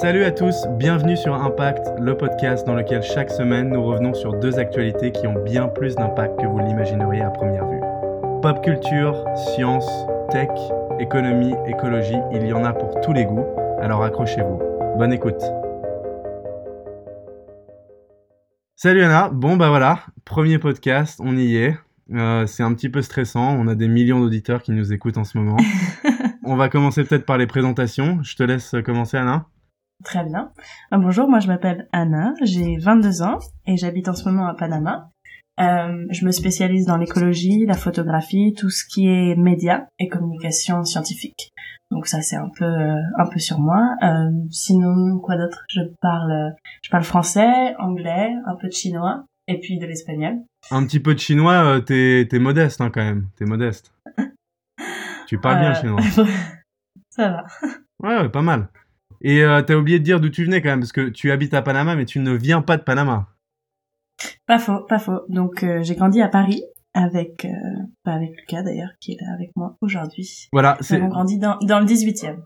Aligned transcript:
Salut 0.00 0.24
à 0.24 0.30
tous, 0.30 0.66
bienvenue 0.78 1.14
sur 1.14 1.34
Impact, 1.34 1.86
le 2.00 2.16
podcast 2.16 2.66
dans 2.66 2.74
lequel 2.74 3.02
chaque 3.02 3.28
semaine 3.28 3.68
nous 3.68 3.84
revenons 3.84 4.14
sur 4.14 4.32
deux 4.32 4.58
actualités 4.58 5.12
qui 5.12 5.26
ont 5.26 5.44
bien 5.44 5.68
plus 5.68 5.94
d'impact 5.94 6.40
que 6.40 6.46
vous 6.46 6.58
l'imagineriez 6.58 7.20
à 7.20 7.28
première 7.28 7.68
vue. 7.68 7.82
Pop 8.40 8.64
culture, 8.64 9.22
science, 9.36 9.86
tech, 10.30 10.48
économie, 11.00 11.52
écologie, 11.66 12.16
il 12.32 12.46
y 12.46 12.52
en 12.54 12.64
a 12.64 12.72
pour 12.72 12.98
tous 13.02 13.12
les 13.12 13.26
goûts, 13.26 13.44
alors 13.78 14.02
accrochez-vous. 14.02 14.58
Bonne 14.96 15.12
écoute. 15.12 15.42
Salut 18.76 19.02
Anna, 19.02 19.28
bon 19.30 19.58
bah 19.58 19.68
voilà, 19.68 20.00
premier 20.24 20.58
podcast, 20.58 21.20
on 21.22 21.36
y 21.36 21.56
est. 21.56 21.76
Euh, 22.14 22.46
c'est 22.46 22.62
un 22.62 22.72
petit 22.72 22.88
peu 22.88 23.02
stressant, 23.02 23.54
on 23.54 23.68
a 23.68 23.74
des 23.74 23.88
millions 23.88 24.18
d'auditeurs 24.20 24.62
qui 24.62 24.72
nous 24.72 24.94
écoutent 24.94 25.18
en 25.18 25.24
ce 25.24 25.36
moment. 25.36 25.58
on 26.46 26.56
va 26.56 26.70
commencer 26.70 27.04
peut-être 27.04 27.26
par 27.26 27.36
les 27.36 27.46
présentations. 27.46 28.20
Je 28.22 28.34
te 28.34 28.42
laisse 28.42 28.74
commencer 28.82 29.18
Anna. 29.18 29.44
Très 30.04 30.24
bien. 30.24 30.52
Euh, 30.92 30.98
bonjour, 30.98 31.28
moi 31.28 31.40
je 31.40 31.48
m'appelle 31.48 31.88
Anna, 31.92 32.32
j'ai 32.42 32.78
22 32.78 33.22
ans 33.22 33.38
et 33.66 33.76
j'habite 33.76 34.08
en 34.08 34.14
ce 34.14 34.28
moment 34.28 34.46
à 34.46 34.54
Panama. 34.54 35.10
Euh, 35.60 36.06
je 36.10 36.24
me 36.24 36.30
spécialise 36.30 36.86
dans 36.86 36.96
l'écologie, 36.96 37.66
la 37.66 37.74
photographie, 37.74 38.54
tout 38.56 38.70
ce 38.70 38.84
qui 38.84 39.06
est 39.06 39.36
médias 39.36 39.86
et 39.98 40.08
communication 40.08 40.84
scientifique. 40.84 41.50
Donc 41.90 42.06
ça 42.06 42.22
c'est 42.22 42.36
un 42.36 42.48
peu 42.48 42.64
euh, 42.64 42.96
un 43.18 43.26
peu 43.26 43.38
sur 43.38 43.58
moi. 43.58 43.94
Euh, 44.02 44.30
sinon 44.50 45.18
quoi 45.18 45.36
d'autre? 45.36 45.64
Je 45.68 45.82
parle 46.00 46.54
je 46.82 46.90
parle 46.90 47.04
français, 47.04 47.74
anglais, 47.78 48.32
un 48.46 48.54
peu 48.56 48.68
de 48.68 48.72
chinois 48.72 49.26
et 49.48 49.60
puis 49.60 49.78
de 49.78 49.84
l'espagnol. 49.84 50.36
Un 50.70 50.86
petit 50.86 51.00
peu 51.00 51.14
de 51.14 51.20
chinois, 51.20 51.80
t'es 51.84 52.26
es 52.30 52.38
modeste 52.38 52.80
hein, 52.80 52.90
quand 52.90 53.04
même. 53.04 53.28
T'es 53.36 53.44
modeste. 53.44 53.92
tu 55.26 55.38
parles 55.38 55.60
bien 55.60 55.74
chinois. 55.74 56.00
ça 57.10 57.28
va. 57.28 57.44
Ouais, 58.02 58.22
ouais, 58.22 58.28
pas 58.30 58.42
mal. 58.42 58.68
Et 59.22 59.42
euh, 59.42 59.62
t'as 59.62 59.76
oublié 59.76 59.98
de 59.98 60.04
dire 60.04 60.20
d'où 60.20 60.30
tu 60.30 60.44
venais 60.44 60.62
quand 60.62 60.70
même, 60.70 60.80
parce 60.80 60.92
que 60.92 61.08
tu 61.08 61.30
habites 61.30 61.54
à 61.54 61.62
Panama, 61.62 61.94
mais 61.94 62.06
tu 62.06 62.20
ne 62.20 62.32
viens 62.32 62.62
pas 62.62 62.76
de 62.76 62.82
Panama. 62.82 63.28
Pas 64.46 64.58
faux, 64.58 64.80
pas 64.88 64.98
faux. 64.98 65.20
Donc 65.28 65.62
euh, 65.62 65.82
j'ai 65.82 65.94
grandi 65.94 66.22
à 66.22 66.28
Paris 66.28 66.62
avec, 66.94 67.44
euh, 67.44 67.48
bah, 68.04 68.14
avec 68.14 68.30
Lucas 68.38 68.62
d'ailleurs, 68.62 68.90
qui 69.00 69.12
est 69.12 69.18
là 69.20 69.32
avec 69.34 69.50
moi 69.56 69.76
aujourd'hui. 69.80 70.48
Voilà, 70.52 70.76
c'est. 70.80 71.00
On 71.00 71.08
grandi 71.08 71.38
dans, 71.38 71.58
dans 71.62 71.80
le 71.80 71.86
18e. 71.86 72.38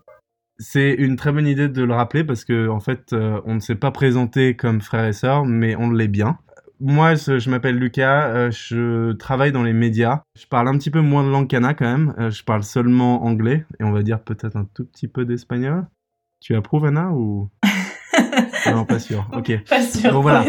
C'est 0.58 0.92
une 0.92 1.16
très 1.16 1.32
bonne 1.32 1.46
idée 1.48 1.68
de 1.68 1.82
le 1.82 1.94
rappeler 1.94 2.22
parce 2.22 2.44
que 2.44 2.68
en 2.68 2.78
fait, 2.78 3.12
on 3.12 3.54
ne 3.54 3.60
s'est 3.60 3.74
pas 3.74 3.90
présenté 3.90 4.54
comme 4.54 4.80
frère 4.80 5.04
et 5.04 5.12
sœur, 5.12 5.44
mais 5.44 5.74
on 5.74 5.90
l'est 5.90 6.06
bien. 6.06 6.38
Moi, 6.78 7.14
je 7.16 7.50
m'appelle 7.50 7.76
Lucas, 7.76 8.50
je 8.50 9.12
travaille 9.14 9.50
dans 9.50 9.64
les 9.64 9.72
médias. 9.72 10.22
Je 10.38 10.46
parle 10.46 10.68
un 10.68 10.78
petit 10.78 10.92
peu 10.92 11.00
moins 11.00 11.24
de 11.24 11.30
langue 11.30 11.48
qu'Anna 11.48 11.74
quand 11.74 11.86
même. 11.86 12.30
Je 12.30 12.44
parle 12.44 12.62
seulement 12.62 13.24
anglais 13.24 13.66
et 13.80 13.84
on 13.84 13.90
va 13.90 14.02
dire 14.04 14.22
peut-être 14.22 14.56
un 14.56 14.68
tout 14.74 14.84
petit 14.84 15.08
peu 15.08 15.24
d'espagnol. 15.24 15.86
Tu 16.44 16.54
approuves 16.54 16.84
Anna 16.84 17.10
ou? 17.10 17.48
Non, 18.70 18.84
pas 18.84 18.98
sûr. 18.98 19.28
Ok. 19.32 19.52
Pas 19.68 19.80
sûr. 19.80 20.12
Bon 20.12 20.20
voilà. 20.20 20.44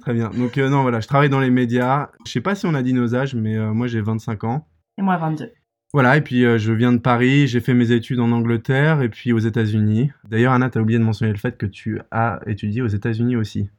Très 0.00 0.14
bien. 0.14 0.30
Donc 0.30 0.58
euh, 0.58 0.68
non, 0.68 0.82
voilà, 0.82 1.00
je 1.00 1.08
travaille 1.08 1.28
dans 1.28 1.40
les 1.40 1.50
médias. 1.50 2.10
Je 2.24 2.30
sais 2.30 2.40
pas 2.40 2.54
si 2.54 2.66
on 2.66 2.74
a 2.74 2.82
dit 2.82 2.92
nos 2.92 3.14
âges, 3.14 3.34
mais 3.34 3.56
euh, 3.56 3.72
moi 3.72 3.88
j'ai 3.88 4.00
25 4.00 4.44
ans. 4.44 4.66
Et 4.96 5.02
moi 5.02 5.16
22. 5.16 5.52
Voilà, 5.92 6.16
et 6.16 6.20
puis 6.20 6.44
euh, 6.44 6.58
je 6.58 6.72
viens 6.72 6.92
de 6.92 6.98
Paris, 6.98 7.48
j'ai 7.48 7.60
fait 7.60 7.74
mes 7.74 7.90
études 7.90 8.20
en 8.20 8.30
Angleterre 8.30 9.02
et 9.02 9.08
puis 9.08 9.32
aux 9.32 9.38
États-Unis. 9.38 10.10
D'ailleurs, 10.28 10.52
Anna, 10.52 10.70
t'as 10.70 10.80
oublié 10.80 10.98
de 10.98 11.04
mentionner 11.04 11.32
le 11.32 11.38
fait 11.38 11.56
que 11.56 11.66
tu 11.66 12.00
as 12.12 12.40
étudié 12.46 12.82
aux 12.82 12.88
États-Unis 12.88 13.36
aussi. 13.36 13.70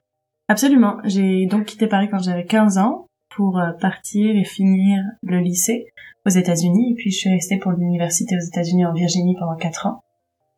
Absolument. 0.50 0.97
J'ai 1.06 1.45
donc 1.45 1.66
quitté 1.66 1.88
Paris 1.88 2.09
quand 2.09 2.19
j'avais 2.19 2.45
15 2.45 2.78
ans 2.80 3.08
pour 3.34 3.62
partir 3.80 4.36
et 4.36 4.44
finir 4.44 5.02
le 5.23 5.40
lycée 5.40 5.86
aux 6.25 6.31
États-Unis. 6.31 6.92
Et 6.92 6.95
puis 6.95 7.12
je 7.12 7.17
suis 7.17 7.30
restée 7.30 7.59
pour 7.59 7.72
l'université 7.72 8.36
aux 8.36 8.45
États-Unis 8.45 8.86
en 8.86 8.94
Virginie 8.94 9.36
pendant 9.40 9.56
4 9.56 9.88
ans 9.88 10.05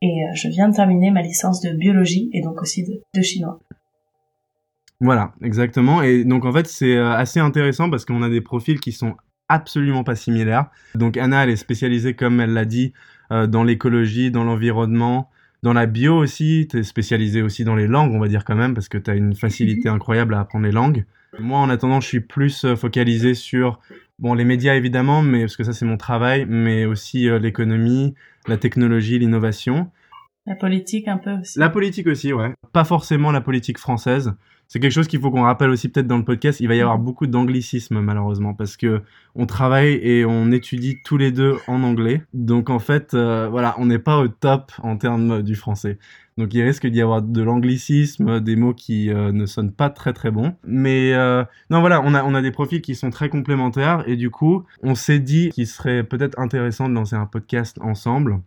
et 0.01 0.23
euh, 0.23 0.35
je 0.35 0.47
viens 0.47 0.69
de 0.69 0.75
terminer 0.75 1.11
ma 1.11 1.21
licence 1.21 1.61
de 1.61 1.71
biologie 1.71 2.29
et 2.33 2.41
donc 2.41 2.61
aussi 2.61 2.85
de, 3.13 3.21
chinois. 3.21 3.59
Voilà, 4.99 5.33
exactement. 5.41 6.01
Et 6.01 6.23
donc 6.23 6.45
en 6.45 6.53
fait, 6.53 6.67
c'est 6.67 6.95
euh, 6.95 7.11
assez 7.11 7.39
intéressant 7.39 7.89
parce 7.89 8.05
qu'on 8.05 8.21
a 8.21 8.29
des 8.29 8.41
profils 8.41 8.79
qui 8.79 8.91
sont 8.91 9.15
absolument 9.47 10.03
pas 10.03 10.15
similaires. 10.15 10.67
Donc 10.95 11.17
Anna, 11.17 11.43
elle 11.43 11.49
est 11.49 11.55
spécialisée, 11.55 12.13
comme 12.13 12.39
elle 12.39 12.53
l'a 12.53 12.65
dit, 12.65 12.93
euh, 13.31 13.47
dans 13.47 13.63
l'écologie, 13.63 14.29
dans 14.29 14.43
l'environnement, 14.43 15.29
dans 15.63 15.73
la 15.73 15.85
bio 15.85 16.15
aussi. 16.15 16.67
Tu 16.69 16.79
es 16.79 16.83
spécialisée 16.83 17.41
aussi 17.41 17.63
dans 17.63 17.75
les 17.75 17.87
langues, 17.87 18.13
on 18.13 18.19
va 18.19 18.27
dire 18.27 18.45
quand 18.45 18.55
même, 18.55 18.73
parce 18.73 18.89
que 18.89 18.97
tu 18.97 19.09
as 19.09 19.15
une 19.15 19.35
facilité 19.35 19.89
incroyable 19.89 20.35
à 20.35 20.41
apprendre 20.41 20.65
les 20.65 20.71
langues. 20.71 21.05
Moi, 21.39 21.59
en 21.59 21.69
attendant, 21.69 22.01
je 22.01 22.07
suis 22.07 22.21
plus 22.21 22.65
focalisé 22.75 23.33
sur 23.33 23.79
bon 24.17 24.33
les 24.33 24.45
médias 24.45 24.75
évidemment, 24.75 25.21
mais 25.21 25.41
parce 25.41 25.57
que 25.57 25.63
ça 25.63 25.73
c'est 25.73 25.85
mon 25.85 25.97
travail, 25.97 26.45
mais 26.47 26.85
aussi 26.85 27.29
l'économie, 27.39 28.15
la 28.47 28.57
technologie, 28.57 29.19
l'innovation. 29.19 29.91
La 30.47 30.55
politique 30.55 31.09
un 31.09 31.17
peu 31.17 31.31
aussi. 31.41 31.59
La 31.59 31.69
politique 31.69 32.07
aussi, 32.07 32.31
ouais. 32.31 32.53
Pas 32.71 32.85
forcément 32.85 33.33
la 33.33 33.41
politique 33.41 33.77
française. 33.77 34.33
C'est 34.69 34.79
quelque 34.79 34.93
chose 34.93 35.07
qu'il 35.07 35.19
faut 35.19 35.29
qu'on 35.29 35.43
rappelle 35.43 35.69
aussi 35.69 35.89
peut-être 35.89 36.07
dans 36.07 36.17
le 36.17 36.23
podcast. 36.23 36.61
Il 36.61 36.69
va 36.69 36.75
y 36.75 36.79
avoir 36.79 36.99
beaucoup 36.99 37.27
d'anglicisme 37.27 37.99
malheureusement 37.99 38.53
parce 38.53 38.77
que 38.77 39.01
on 39.35 39.45
travaille 39.45 39.95
et 39.95 40.23
on 40.23 40.51
étudie 40.51 40.99
tous 41.03 41.17
les 41.17 41.33
deux 41.33 41.57
en 41.67 41.83
anglais. 41.83 42.23
Donc 42.33 42.69
en 42.69 42.79
fait, 42.79 43.13
euh, 43.13 43.49
voilà, 43.49 43.75
on 43.77 43.87
n'est 43.87 43.99
pas 43.99 44.19
au 44.19 44.29
top 44.29 44.71
en 44.83 44.95
termes 44.95 45.41
du 45.41 45.55
français. 45.55 45.99
Donc 46.37 46.53
il 46.53 46.61
risque 46.61 46.87
d'y 46.87 47.01
avoir 47.01 47.21
de 47.21 47.41
l'anglicisme, 47.41 48.39
des 48.39 48.55
mots 48.55 48.73
qui 48.73 49.09
euh, 49.09 49.33
ne 49.33 49.45
sonnent 49.45 49.73
pas 49.73 49.89
très 49.89 50.13
très 50.13 50.31
bons. 50.31 50.55
Mais 50.65 51.13
euh, 51.13 51.43
non 51.69 51.81
voilà, 51.81 52.01
on 52.01 52.13
a, 52.13 52.23
on 52.23 52.33
a 52.33 52.41
des 52.41 52.51
profils 52.51 52.81
qui 52.81 52.95
sont 52.95 53.09
très 53.09 53.27
complémentaires 53.27 54.03
et 54.07 54.15
du 54.15 54.29
coup, 54.29 54.63
on 54.81 54.95
s'est 54.95 55.19
dit 55.19 55.49
qu'il 55.49 55.67
serait 55.67 56.03
peut-être 56.03 56.39
intéressant 56.39 56.87
de 56.87 56.93
lancer 56.93 57.17
un 57.17 57.25
podcast 57.25 57.77
ensemble 57.81 58.39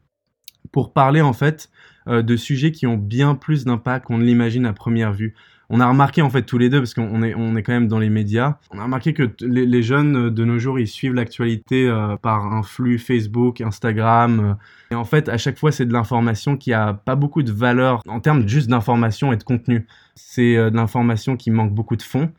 pour 0.72 0.92
parler 0.92 1.20
en 1.20 1.32
fait 1.32 1.70
euh, 2.08 2.22
de 2.22 2.36
sujets 2.36 2.72
qui 2.72 2.86
ont 2.86 2.96
bien 2.96 3.34
plus 3.34 3.64
d'impact 3.64 4.06
qu'on 4.06 4.18
ne 4.18 4.24
l'imagine 4.24 4.66
à 4.66 4.72
première 4.72 5.12
vue 5.12 5.34
on 5.72 5.78
a 5.78 5.88
remarqué 5.88 6.20
en 6.20 6.30
fait 6.30 6.42
tous 6.42 6.58
les 6.58 6.68
deux, 6.68 6.80
parce 6.80 6.94
qu'on 6.94 7.22
est, 7.22 7.32
on 7.36 7.54
est 7.54 7.62
quand 7.62 7.72
même 7.72 7.86
dans 7.86 8.00
les 8.00 8.10
médias, 8.10 8.56
on 8.72 8.80
a 8.80 8.82
remarqué 8.82 9.14
que 9.14 9.30
les, 9.40 9.82
jeunes 9.84 10.28
de 10.28 10.44
nos 10.44 10.58
jours, 10.58 10.80
ils 10.80 10.88
suivent 10.88 11.14
l'actualité 11.14 11.88
euh, 11.88 12.16
par 12.16 12.52
un 12.52 12.64
flux 12.64 12.98
Facebook, 12.98 13.60
Instagram. 13.60 14.40
Euh. 14.40 14.94
et 14.94 14.96
en 14.96 15.04
fait, 15.04 15.28
à 15.28 15.38
chaque 15.38 15.58
fois, 15.58 15.70
c'est 15.70 15.86
de 15.86 15.92
l'information 15.92 16.56
qui 16.56 16.72
a 16.72 16.92
pas 16.92 17.14
beaucoup 17.14 17.44
de 17.44 17.52
valeur 17.52 18.02
en 18.08 18.18
termes 18.18 18.48
juste 18.48 18.68
d'information 18.68 19.32
et 19.32 19.36
de 19.36 19.44
contenu. 19.44 19.86
C'est 20.16 20.56
de 20.56 20.76
l'information 20.76 21.36
qui 21.36 21.52
manque 21.52 21.72
beaucoup 21.72 21.96
de 21.96 22.02
fond. 22.02 22.32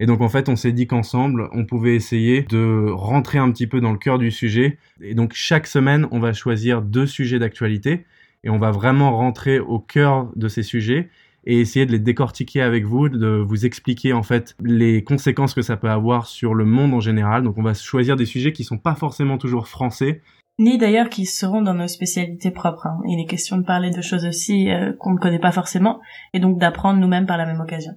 Et 0.00 0.06
donc 0.06 0.20
en 0.20 0.28
fait, 0.28 0.48
on 0.48 0.56
s'est 0.56 0.72
dit 0.72 0.86
qu'ensemble, 0.86 1.48
on 1.52 1.64
pouvait 1.64 1.96
essayer 1.96 2.42
de 2.42 2.88
rentrer 2.90 3.38
un 3.38 3.50
petit 3.50 3.66
peu 3.66 3.80
dans 3.80 3.92
le 3.92 3.98
cœur 3.98 4.18
du 4.18 4.30
sujet. 4.30 4.78
Et 5.00 5.14
donc 5.14 5.32
chaque 5.34 5.66
semaine, 5.66 6.06
on 6.12 6.20
va 6.20 6.32
choisir 6.32 6.82
deux 6.82 7.06
sujets 7.06 7.38
d'actualité 7.38 8.06
et 8.44 8.50
on 8.50 8.58
va 8.58 8.70
vraiment 8.70 9.16
rentrer 9.16 9.58
au 9.58 9.80
cœur 9.80 10.30
de 10.36 10.48
ces 10.48 10.62
sujets 10.62 11.08
et 11.44 11.60
essayer 11.60 11.86
de 11.86 11.92
les 11.92 11.98
décortiquer 11.98 12.60
avec 12.60 12.84
vous, 12.84 13.08
de 13.08 13.42
vous 13.44 13.66
expliquer 13.66 14.12
en 14.12 14.22
fait 14.22 14.54
les 14.62 15.02
conséquences 15.02 15.54
que 15.54 15.62
ça 15.62 15.76
peut 15.76 15.90
avoir 15.90 16.26
sur 16.26 16.54
le 16.54 16.64
monde 16.64 16.94
en 16.94 17.00
général. 17.00 17.42
Donc 17.42 17.58
on 17.58 17.62
va 17.62 17.74
choisir 17.74 18.16
des 18.16 18.26
sujets 18.26 18.52
qui 18.52 18.64
sont 18.64 18.78
pas 18.78 18.94
forcément 18.94 19.38
toujours 19.38 19.66
français. 19.66 20.22
Ni 20.60 20.76
d'ailleurs 20.76 21.08
qui 21.08 21.24
seront 21.24 21.62
dans 21.62 21.74
nos 21.74 21.88
spécialités 21.88 22.50
propres. 22.50 22.86
Hein. 22.86 23.00
Il 23.08 23.20
est 23.20 23.26
question 23.26 23.56
de 23.56 23.62
parler 23.62 23.90
de 23.90 24.00
choses 24.02 24.26
aussi 24.26 24.70
euh, 24.70 24.92
qu'on 24.98 25.12
ne 25.12 25.18
connaît 25.18 25.38
pas 25.38 25.52
forcément 25.52 26.00
et 26.34 26.40
donc 26.40 26.58
d'apprendre 26.58 27.00
nous-mêmes 27.00 27.26
par 27.26 27.38
la 27.38 27.46
même 27.46 27.60
occasion. 27.60 27.92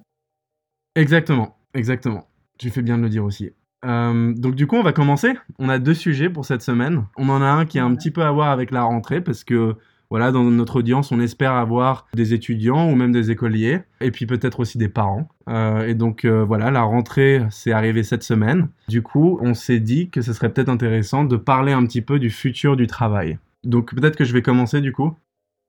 Exactement, 0.94 1.56
exactement. 1.74 2.28
Tu 2.58 2.70
fais 2.70 2.82
bien 2.82 2.98
de 2.98 3.02
le 3.02 3.08
dire 3.08 3.24
aussi. 3.24 3.50
Euh, 3.84 4.32
donc 4.34 4.54
du 4.54 4.66
coup, 4.66 4.76
on 4.76 4.82
va 4.82 4.92
commencer. 4.92 5.34
On 5.58 5.68
a 5.68 5.78
deux 5.78 5.94
sujets 5.94 6.30
pour 6.30 6.44
cette 6.44 6.62
semaine. 6.62 7.06
On 7.16 7.28
en 7.28 7.42
a 7.42 7.46
un 7.46 7.66
qui 7.66 7.78
a 7.78 7.84
un 7.84 7.94
petit 7.94 8.10
peu 8.10 8.22
à 8.22 8.30
voir 8.30 8.50
avec 8.50 8.70
la 8.70 8.82
rentrée 8.82 9.20
parce 9.20 9.44
que 9.44 9.76
voilà, 10.12 10.30
dans 10.30 10.44
notre 10.44 10.80
audience, 10.80 11.10
on 11.10 11.20
espère 11.20 11.52
avoir 11.52 12.06
des 12.12 12.34
étudiants 12.34 12.90
ou 12.90 12.94
même 12.94 13.12
des 13.12 13.30
écoliers, 13.30 13.80
et 14.02 14.10
puis 14.10 14.26
peut-être 14.26 14.60
aussi 14.60 14.76
des 14.76 14.90
parents. 14.90 15.26
Euh, 15.48 15.86
et 15.86 15.94
donc 15.94 16.26
euh, 16.26 16.44
voilà, 16.44 16.70
la 16.70 16.82
rentrée, 16.82 17.46
c'est 17.48 17.72
arrivé 17.72 18.02
cette 18.02 18.22
semaine. 18.22 18.68
Du 18.88 19.00
coup, 19.00 19.38
on 19.40 19.54
s'est 19.54 19.80
dit 19.80 20.10
que 20.10 20.20
ce 20.20 20.34
serait 20.34 20.52
peut-être 20.52 20.68
intéressant 20.68 21.24
de 21.24 21.38
parler 21.38 21.72
un 21.72 21.86
petit 21.86 22.02
peu 22.02 22.18
du 22.18 22.28
futur 22.28 22.76
du 22.76 22.86
travail. 22.86 23.38
Donc 23.64 23.94
peut-être 23.94 24.16
que 24.16 24.24
je 24.24 24.34
vais 24.34 24.42
commencer 24.42 24.82
du 24.82 24.92
coup. 24.92 25.16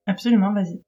Absolument, 0.07 0.51
vas-y. 0.51 0.81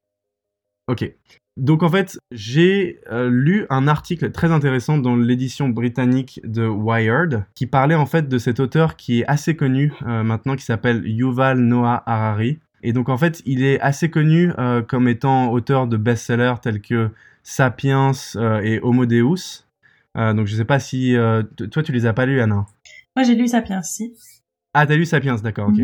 Ok. 0.90 1.10
Donc 1.58 1.84
en 1.84 1.90
fait, 1.90 2.20
j'ai 2.32 3.00
euh, 3.12 3.30
lu 3.30 3.66
un 3.70 3.88
article 3.88 4.32
très 4.32 4.52
intéressant 4.52 4.98
dans 4.98 5.16
l'édition 5.16 5.70
britannique 5.70 6.42
de 6.44 6.68
Wired 6.68 7.46
qui 7.56 7.66
parlait 7.66 7.96
en 7.96 8.06
fait 8.06 8.28
de 8.28 8.38
cet 8.38 8.60
auteur 8.60 8.98
qui 8.98 9.22
est 9.22 9.26
assez 9.28 9.56
connu 9.56 9.94
maintenant 10.02 10.56
qui 10.56 10.66
s'appelle 10.66 11.08
Yuval 11.08 11.60
Noah 11.60 12.04
Harari 12.06 12.60
et 12.86 12.94
donc 12.94 13.10
en 13.10 13.18
fait, 13.18 13.42
il 13.48 13.64
est 13.64 13.80
assez 13.80 14.12
connu 14.12 14.52
euh, 14.60 14.84
comme 14.84 15.08
étant 15.08 15.52
auteur 15.52 15.88
de 15.88 15.98
best-sellers 15.98 16.54
tels 16.62 16.82
que 16.82 17.10
Sapiens 17.42 18.12
euh, 18.36 18.62
et 18.62 18.80
Homo 18.80 19.08
Deus. 19.08 19.66
Euh, 20.16 20.34
donc 20.36 20.46
je 20.46 20.56
sais 20.56 20.66
pas 20.66 20.78
si 20.78 21.16
toi 21.72 21.82
tu 21.82 21.92
les 21.92 22.06
as 22.06 22.14
pas 22.14 22.28
lus, 22.28 22.40
Anna? 22.40 22.68
Moi 23.16 23.24
j'ai 23.24 23.34
lu 23.34 23.48
Sapiens, 23.48 23.82
si. 23.82 24.14
Ah 24.76 24.86
t'as 24.86 24.96
lu 24.96 25.06
Sapiens, 25.06 25.36
d'accord, 25.38 25.70
ok. 25.70 25.82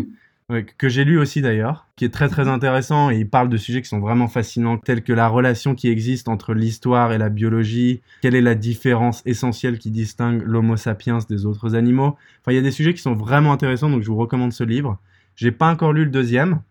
Que 0.77 0.89
j'ai 0.89 1.05
lu 1.05 1.17
aussi 1.17 1.41
d'ailleurs, 1.41 1.87
qui 1.95 2.03
est 2.03 2.09
très 2.09 2.27
très 2.27 2.47
intéressant 2.47 3.09
et 3.09 3.19
il 3.19 3.29
parle 3.29 3.47
de 3.47 3.57
sujets 3.57 3.81
qui 3.81 3.87
sont 3.87 3.99
vraiment 3.99 4.27
fascinants, 4.27 4.77
tels 4.77 5.03
que 5.03 5.13
la 5.13 5.27
relation 5.27 5.75
qui 5.75 5.87
existe 5.87 6.27
entre 6.27 6.53
l'histoire 6.53 7.13
et 7.13 7.17
la 7.17 7.29
biologie, 7.29 8.01
quelle 8.21 8.35
est 8.35 8.41
la 8.41 8.55
différence 8.55 9.21
essentielle 9.25 9.79
qui 9.79 9.91
distingue 9.91 10.41
l'Homo 10.43 10.75
sapiens 10.75 11.19
des 11.29 11.45
autres 11.45 11.75
animaux. 11.75 12.17
Enfin, 12.41 12.51
il 12.51 12.55
y 12.55 12.57
a 12.57 12.61
des 12.61 12.71
sujets 12.71 12.93
qui 12.93 13.01
sont 13.01 13.13
vraiment 13.13 13.53
intéressants, 13.53 13.89
donc 13.89 14.01
je 14.01 14.07
vous 14.07 14.17
recommande 14.17 14.51
ce 14.51 14.63
livre. 14.63 14.99
J'ai 15.35 15.51
pas 15.51 15.71
encore 15.71 15.93
lu 15.93 16.03
le 16.03 16.11
deuxième, 16.11 16.61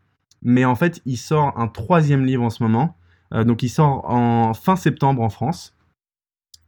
mais 0.42 0.64
en 0.64 0.74
fait, 0.74 1.00
il 1.06 1.16
sort 1.16 1.58
un 1.58 1.68
troisième 1.68 2.26
livre 2.26 2.42
en 2.42 2.50
ce 2.50 2.62
moment, 2.62 2.96
donc 3.32 3.62
il 3.62 3.70
sort 3.70 4.04
en 4.10 4.52
fin 4.52 4.76
septembre 4.76 5.22
en 5.22 5.30
France. 5.30 5.74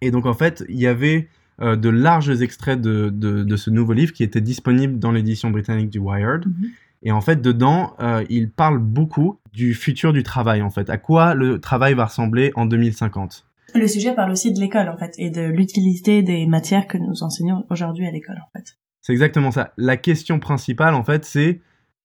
Et 0.01 0.11
donc 0.11 0.25
en 0.25 0.35
fait, 0.35 0.65
il 0.69 0.79
y 0.79 0.87
avait 0.87 1.29
de 1.61 1.89
larges 1.89 2.41
extraits 2.41 2.81
de, 2.81 3.11
de, 3.11 3.57
ce 3.57 3.71
nouveau 3.71 3.93
livre 3.93 4.13
qui 4.13 4.23
était 4.23 4.41
disponible 4.41 4.99
dans 4.99 5.13
l'édition 5.13 5.51
britannique 5.51 5.91
du 5.91 5.99
Wired. 5.99 6.47
Mhm. 6.47 6.71
Et 7.03 7.13
en 7.13 7.21
fait, 7.21 7.43
dedans, 7.43 7.97
il 8.31 8.51
parle 8.51 8.79
beaucoup 8.79 9.41
du 9.53 9.75
futur 9.75 10.13
du 10.13 10.23
travail, 10.23 10.63
en 10.63 10.71
fait. 10.71 10.89
À 10.89 10.99
quoi 10.99 11.35
le 11.35 11.61
travail 11.61 11.95
va 11.95 12.07
ressembler 12.07 12.53
en 12.55 12.67
2050. 12.67 13.45
Le 13.75 13.87
sujet 13.87 14.15
parle 14.15 14.31
aussi 14.31 14.53
de 14.53 14.61
l'école, 14.61 14.89
en 14.89 14.97
fait, 14.97 15.15
et 15.19 15.31
de 15.31 15.43
l'utilité 15.43 16.23
des 16.23 16.47
matières 16.47 16.87
que 16.87 16.99
nous 16.99 17.23
enseignons 17.23 17.65
aujourd'hui 17.71 18.07
à 18.07 18.11
l'école, 18.11 18.37
en 18.37 18.59
fait. 18.59 18.77
C'est 19.01 19.13
exactement 19.13 19.51
ça. 19.51 19.73
La 19.77 19.97
question 19.97 20.39
principale, 20.39 20.95
en 20.95 21.05
fait, 21.05 21.25
c'est 21.25 21.61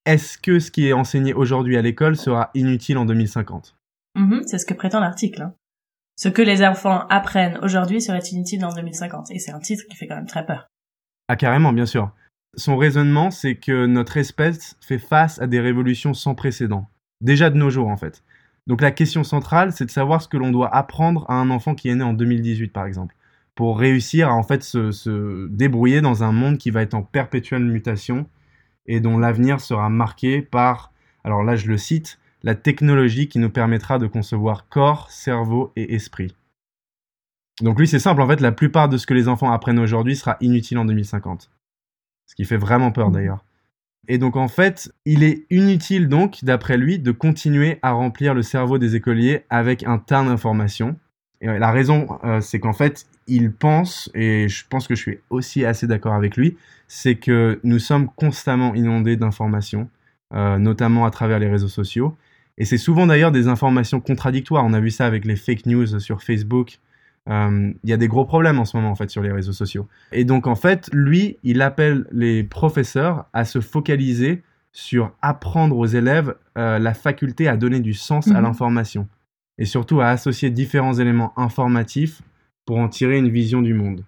est-ce 0.06 0.38
que 0.38 0.60
ce 0.60 0.72
qui 0.72 0.88
est 0.88 0.94
enseigné 0.94 1.34
aujourd'hui 1.34 1.78
à 1.78 1.82
l'école 1.82 2.16
sera 2.16 2.50
inutile 2.54 2.98
en 2.98 3.06
2050 3.06 3.76
mm-hmm, 4.16 4.44
C'est 4.48 4.58
ce 4.58 4.66
que 4.66 4.74
prétend 4.74 5.00
l'article. 5.00 5.42
Hein. 5.42 5.54
Ce 6.16 6.30
que 6.30 6.42
les 6.42 6.66
enfants 6.66 7.06
apprennent 7.10 7.60
aujourd'hui 7.62 8.02
serait 8.02 8.24
inutile 8.32 8.66
en 8.66 8.74
2050. 8.74 9.32
Et 9.32 9.40
c'est 9.40 9.52
un 9.52 9.60
titre 9.60 9.84
qui 9.90 9.96
fait 9.96 10.08
quand 10.08 10.16
même 10.16 10.26
très 10.26 10.46
peur. 10.46 10.70
Ah, 11.28 11.36
carrément, 11.36 11.74
bien 11.74 11.86
sûr. 11.86 12.12
Son 12.56 12.78
raisonnement, 12.78 13.32
c'est 13.32 13.56
que 13.56 13.86
notre 13.86 14.18
espèce 14.18 14.78
fait 14.82 14.98
face 14.98 15.40
à 15.40 15.48
des 15.48 15.60
révolutions 15.60 16.14
sans 16.14 16.36
précédent. 16.36 16.90
Déjà 17.22 17.50
de 17.50 17.58
nos 17.58 17.70
jours, 17.70 17.88
en 17.88 17.98
fait. 17.98 18.24
Donc 18.66 18.82
la 18.82 18.92
question 18.92 19.24
centrale, 19.24 19.72
c'est 19.72 19.86
de 19.86 19.92
savoir 19.92 20.22
ce 20.22 20.28
que 20.28 20.38
l'on 20.38 20.52
doit 20.52 20.74
apprendre 20.76 21.26
à 21.30 21.36
un 21.36 21.50
enfant 21.50 21.76
qui 21.76 21.90
est 21.90 21.96
né 21.96 22.04
en 22.04 22.14
2018, 22.14 22.74
par 22.74 22.86
exemple 22.86 23.16
pour 23.58 23.80
réussir 23.80 24.30
à 24.30 24.36
en 24.36 24.44
fait 24.44 24.64
se, 24.64 25.48
débrouiller 25.48 26.00
dans 26.00 26.24
un 26.24 26.32
monde 26.32 26.60
qui 26.60 26.70
va 26.70 26.84
être 26.84 26.94
en 26.94 27.02
perpétuelle 27.02 27.66
mutation 27.66 28.30
et 28.86 29.00
dont 29.02 29.18
l'avenir 29.18 29.60
sera 29.60 29.90
marqué 29.90 30.44
par, 30.44 30.94
alors 31.24 31.44
là 31.44 31.56
je 31.56 31.68
le 31.68 31.78
cite, 31.78 32.20
la 32.44 32.54
technologie 32.54 33.28
qui 33.28 33.40
nous 33.40 33.50
permettra 33.50 33.98
de 33.98 34.06
concevoir 34.06 34.70
corps, 34.70 35.10
cerveau 35.10 35.74
et 35.76 35.96
esprit. 35.96 36.36
Donc 37.62 37.80
lui 37.80 37.88
c'est 37.88 38.00
simple, 38.00 38.22
en 38.22 38.28
fait 38.28 38.40
la 38.40 38.52
plupart 38.52 38.90
de 38.90 38.98
ce 38.98 39.08
que 39.08 39.16
les 39.16 39.28
enfants 39.28 39.52
apprennent 39.52 39.80
aujourd'hui 39.80 40.16
sera 40.16 40.38
inutile 40.40 40.78
en 40.78 40.86
2050. 40.86 41.50
Ce 42.28 42.36
qui 42.36 42.46
fait 42.46 42.58
vraiment 42.58 42.92
peur 42.92 43.10
d'ailleurs. 43.10 43.44
Et 44.08 44.18
donc 44.18 44.36
en 44.36 44.48
fait, 44.48 44.94
il 45.06 45.24
est 45.24 45.46
inutile 45.50 46.08
donc, 46.08 46.44
d'après 46.44 46.78
lui, 46.78 47.00
de 47.00 47.12
continuer 47.12 47.80
à 47.82 47.92
remplir 47.92 48.34
le 48.34 48.42
cerveau 48.42 48.78
des 48.78 48.96
écoliers 48.96 49.44
avec 49.50 49.84
un 49.84 49.98
tas 49.98 50.24
d'informations. 50.24 50.96
Et 51.42 51.48
la 51.48 51.72
raison, 51.72 52.08
euh, 52.24 52.42
c'est 52.42 52.60
qu'en 52.60 52.74
fait, 52.74 53.06
il 53.28 53.52
pense, 53.52 54.10
et 54.16 54.48
je 54.48 54.66
pense 54.68 54.88
que 54.88 54.96
je 54.96 55.02
suis 55.02 55.20
aussi 55.30 55.66
assez 55.66 55.86
d'accord 55.86 56.14
avec 56.14 56.38
lui, 56.38 56.58
c'est 56.88 57.16
que 57.16 57.60
nous 57.64 57.80
sommes 57.80 58.08
constamment 58.16 58.74
inondés 58.74 59.18
d'informations, 59.18 59.90
euh, 60.34 60.58
notamment 60.58 61.06
à 61.06 61.12
travers 61.12 61.38
les 61.40 61.50
réseaux 61.50 61.68
sociaux. 61.68 62.16
Et 62.58 62.66
c'est 62.66 62.78
souvent 62.78 63.06
d'ailleurs 63.06 63.32
des 63.32 63.48
informations 63.48 64.00
contradictoires. 64.00 64.66
On 64.66 64.74
a 64.74 64.80
vu 64.80 64.90
ça 64.90 65.06
avec 65.06 65.26
les 65.26 65.36
fake 65.36 65.66
news 65.68 66.00
sur 66.00 66.24
Facebook. 66.24 66.80
Euh, 67.30 67.74
il 67.84 67.90
y 67.90 67.94
a 67.94 67.98
des 67.98 68.08
gros 68.08 68.26
problèmes 68.26 68.60
en 68.60 68.66
ce 68.66 68.78
moment 68.78 68.92
en 68.92 68.96
fait 68.96 69.10
sur 69.10 69.22
les 69.22 69.32
réseaux 69.32 69.54
sociaux. 69.54 69.88
Et 70.12 70.24
donc 70.24 70.48
en 70.48 70.56
fait, 70.56 70.90
lui, 70.94 71.38
il 71.44 71.62
appelle 71.62 72.06
les 72.12 72.44
professeurs 72.44 73.26
à 73.34 73.46
se 73.46 73.60
focaliser 73.60 74.44
sur 74.72 75.12
apprendre 75.22 75.78
aux 75.78 75.86
élèves 75.86 76.36
euh, 76.58 76.80
la 76.80 76.94
faculté 76.94 77.48
à 77.48 77.58
donner 77.58 77.80
du 77.80 77.94
sens 77.94 78.28
à 78.28 78.36
mhm. 78.36 78.44
l'information 78.44 79.08
et 79.58 79.66
surtout 79.66 80.02
à 80.02 80.10
associer 80.10 80.50
différents 80.50 80.94
éléments 80.94 81.34
informatifs 81.38 82.22
pour 82.66 82.78
en 82.78 82.88
tirer 82.88 83.18
une 83.18 83.30
vision 83.30 83.62
du 83.62 83.74
monde. 83.74 84.04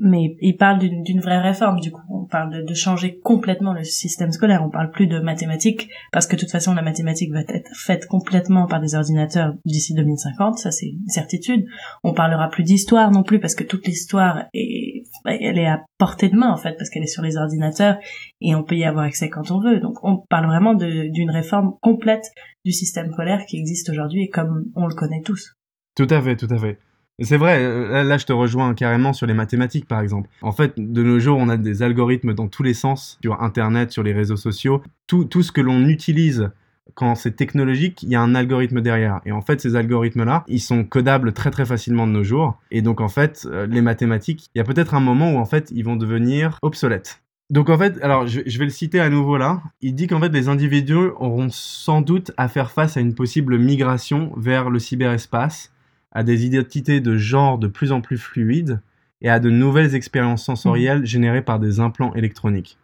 Mais 0.00 0.36
il 0.40 0.56
parle 0.56 0.78
d'une 0.78 1.20
vraie 1.20 1.40
réforme, 1.40 1.80
du 1.80 1.90
coup. 1.90 2.02
On 2.08 2.26
parle 2.26 2.64
de, 2.64 2.74
changer 2.74 3.18
complètement 3.20 3.72
le 3.72 3.84
système 3.84 4.32
scolaire. 4.32 4.62
On 4.64 4.70
parle 4.70 4.90
plus 4.90 5.06
de 5.06 5.20
mathématiques, 5.20 5.88
parce 6.12 6.26
que 6.26 6.36
de 6.36 6.40
toute 6.40 6.50
façon, 6.50 6.74
la 6.74 6.82
mathématique 6.82 7.32
va 7.32 7.40
être 7.48 7.70
faite 7.74 8.06
complètement 8.06 8.66
par 8.66 8.80
des 8.80 8.94
ordinateurs 8.94 9.54
d'ici 9.64 9.94
2050, 9.94 10.58
ça 10.58 10.70
c'est 10.70 10.88
une 10.88 11.08
certitude. 11.08 11.66
On 12.02 12.14
parlera 12.14 12.48
plus 12.48 12.64
d'histoire 12.64 13.10
non 13.10 13.22
plus, 13.22 13.40
parce 13.40 13.54
que 13.54 13.64
toute 13.64 13.86
l'histoire 13.86 14.44
est, 14.52 15.04
elle 15.24 15.58
est 15.58 15.66
à 15.66 15.84
portée 15.98 16.28
de 16.28 16.36
main, 16.36 16.52
en 16.52 16.56
fait, 16.56 16.74
parce 16.76 16.90
qu'elle 16.90 17.04
est 17.04 17.06
sur 17.06 17.22
les 17.22 17.36
ordinateurs, 17.36 17.98
et 18.40 18.54
on 18.54 18.64
peut 18.64 18.76
y 18.76 18.84
avoir 18.84 19.04
accès 19.04 19.28
quand 19.28 19.50
on 19.50 19.60
veut. 19.60 19.80
Donc 19.80 19.98
on 20.02 20.18
parle 20.28 20.46
vraiment 20.46 20.74
d'une 20.74 21.30
réforme 21.30 21.74
complète 21.80 22.26
du 22.64 22.72
système 22.72 23.12
scolaire 23.12 23.44
qui 23.46 23.58
existe 23.58 23.90
aujourd'hui, 23.90 24.24
et 24.24 24.28
comme 24.28 24.64
on 24.74 24.86
le 24.86 24.94
connaît 24.94 25.22
tous. 25.22 25.54
Tout 25.96 26.08
à 26.10 26.20
fait, 26.20 26.36
tout 26.36 26.48
à 26.50 26.58
fait. 26.58 26.78
C'est 27.20 27.36
vrai, 27.36 27.62
euh, 27.62 28.02
là 28.02 28.18
je 28.18 28.26
te 28.26 28.32
rejoins 28.32 28.74
carrément 28.74 29.12
sur 29.12 29.26
les 29.26 29.34
mathématiques 29.34 29.86
par 29.86 30.00
exemple. 30.00 30.28
En 30.42 30.50
fait, 30.50 30.74
de 30.76 31.02
nos 31.02 31.20
jours, 31.20 31.38
on 31.38 31.48
a 31.48 31.56
des 31.56 31.82
algorithmes 31.82 32.34
dans 32.34 32.48
tous 32.48 32.64
les 32.64 32.74
sens, 32.74 33.18
sur 33.22 33.40
Internet, 33.40 33.92
sur 33.92 34.02
les 34.02 34.12
réseaux 34.12 34.36
sociaux. 34.36 34.82
Tout, 35.06 35.24
tout 35.24 35.42
ce 35.42 35.52
que 35.52 35.60
l'on 35.60 35.86
utilise 35.86 36.50
quand 36.94 37.14
c'est 37.14 37.32
technologique, 37.32 38.02
il 38.02 38.10
y 38.10 38.14
a 38.14 38.20
un 38.20 38.34
algorithme 38.34 38.80
derrière. 38.80 39.20
Et 39.24 39.32
en 39.32 39.40
fait, 39.40 39.60
ces 39.60 39.74
algorithmes-là, 39.76 40.44
ils 40.48 40.60
sont 40.60 40.84
codables 40.84 41.32
très 41.32 41.50
très 41.50 41.64
facilement 41.64 42.06
de 42.06 42.12
nos 42.12 42.24
jours. 42.24 42.58
Et 42.70 42.82
donc 42.82 43.00
en 43.00 43.08
fait, 43.08 43.46
euh, 43.50 43.66
les 43.66 43.80
mathématiques, 43.80 44.50
il 44.54 44.58
y 44.58 44.60
a 44.60 44.64
peut-être 44.64 44.94
un 44.94 45.00
moment 45.00 45.32
où 45.32 45.38
en 45.38 45.46
fait, 45.46 45.70
ils 45.74 45.84
vont 45.84 45.96
devenir 45.96 46.58
obsolètes. 46.62 47.22
Donc 47.50 47.68
en 47.68 47.78
fait, 47.78 48.02
alors 48.02 48.26
je, 48.26 48.40
je 48.44 48.58
vais 48.58 48.64
le 48.64 48.70
citer 48.70 49.00
à 49.00 49.08
nouveau 49.08 49.36
là, 49.36 49.62
il 49.82 49.94
dit 49.94 50.06
qu'en 50.06 50.18
fait 50.18 50.30
les 50.30 50.48
individus 50.48 51.10
auront 51.18 51.48
sans 51.50 52.00
doute 52.00 52.32
à 52.38 52.48
faire 52.48 52.70
face 52.70 52.96
à 52.96 53.00
une 53.00 53.14
possible 53.14 53.58
migration 53.58 54.32
vers 54.36 54.70
le 54.70 54.78
cyberespace 54.78 55.73
à 56.14 56.22
des 56.22 56.46
identités 56.46 57.00
de 57.00 57.16
genre 57.16 57.58
de 57.58 57.66
plus 57.66 57.92
en 57.92 58.00
plus 58.00 58.18
fluides 58.18 58.80
et 59.20 59.28
à 59.28 59.40
de 59.40 59.50
nouvelles 59.50 59.94
expériences 59.94 60.44
sensorielles 60.44 61.00
mmh. 61.00 61.06
générées 61.06 61.42
par 61.42 61.58
des 61.58 61.80
implants 61.80 62.14
électroniques. 62.14 62.78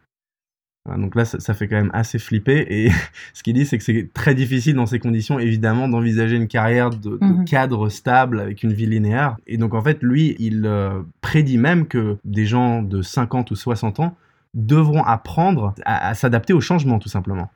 donc 0.86 1.14
là, 1.14 1.24
ça, 1.24 1.54
fait 1.54 1.68
quand 1.68 1.76
même 1.76 1.90
assez 1.92 2.18
flipper. 2.18 2.66
Et 2.68 2.90
ce 3.34 3.42
qu'il 3.42 3.54
dit, 3.54 3.66
c'est 3.66 3.78
que 3.78 3.84
c'est 3.84 4.10
très 4.12 4.34
difficile 4.34 4.74
dans 4.74 4.86
ces 4.86 4.98
conditions, 4.98 5.38
évidemment, 5.38 5.88
d'envisager 5.88 6.36
une 6.36 6.48
carrière 6.48 6.90
de, 6.90 7.18
mmh. 7.20 7.44
cadre 7.44 7.88
stable 7.88 8.40
avec 8.40 8.62
une 8.62 8.72
vie 8.72 8.86
linéaire. 8.86 9.36
Et 9.46 9.58
donc, 9.58 9.74
en 9.74 9.82
fait, 9.82 10.02
lui, 10.02 10.34
il 10.38 10.64
euh, 10.66 11.02
prédit 11.20 11.58
même 11.58 11.86
que 11.86 12.16
des 12.24 12.46
gens 12.46 12.82
de 12.82 13.02
50 13.02 13.50
ou 13.50 13.54
60 13.54 14.00
ans 14.00 14.16
devront 14.54 15.04
apprendre 15.04 15.74
à 15.84 16.12
s'adapter 16.14 16.52
au 16.52 16.60
changement, 16.60 16.98
tout 16.98 17.08
simplement. 17.08 17.50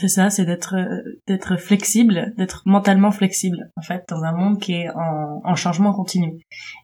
C'est 0.00 0.08
ça, 0.08 0.30
c'est 0.30 0.44
d'être 0.44 0.76
d'être 1.26 1.56
flexible, 1.56 2.32
d'être 2.38 2.62
mentalement 2.66 3.10
flexible 3.10 3.70
en 3.76 3.82
fait 3.82 4.04
dans 4.08 4.22
un 4.22 4.30
monde 4.30 4.60
qui 4.60 4.74
est 4.74 4.88
en, 4.90 5.40
en 5.44 5.54
changement 5.56 5.92
continu. 5.92 6.38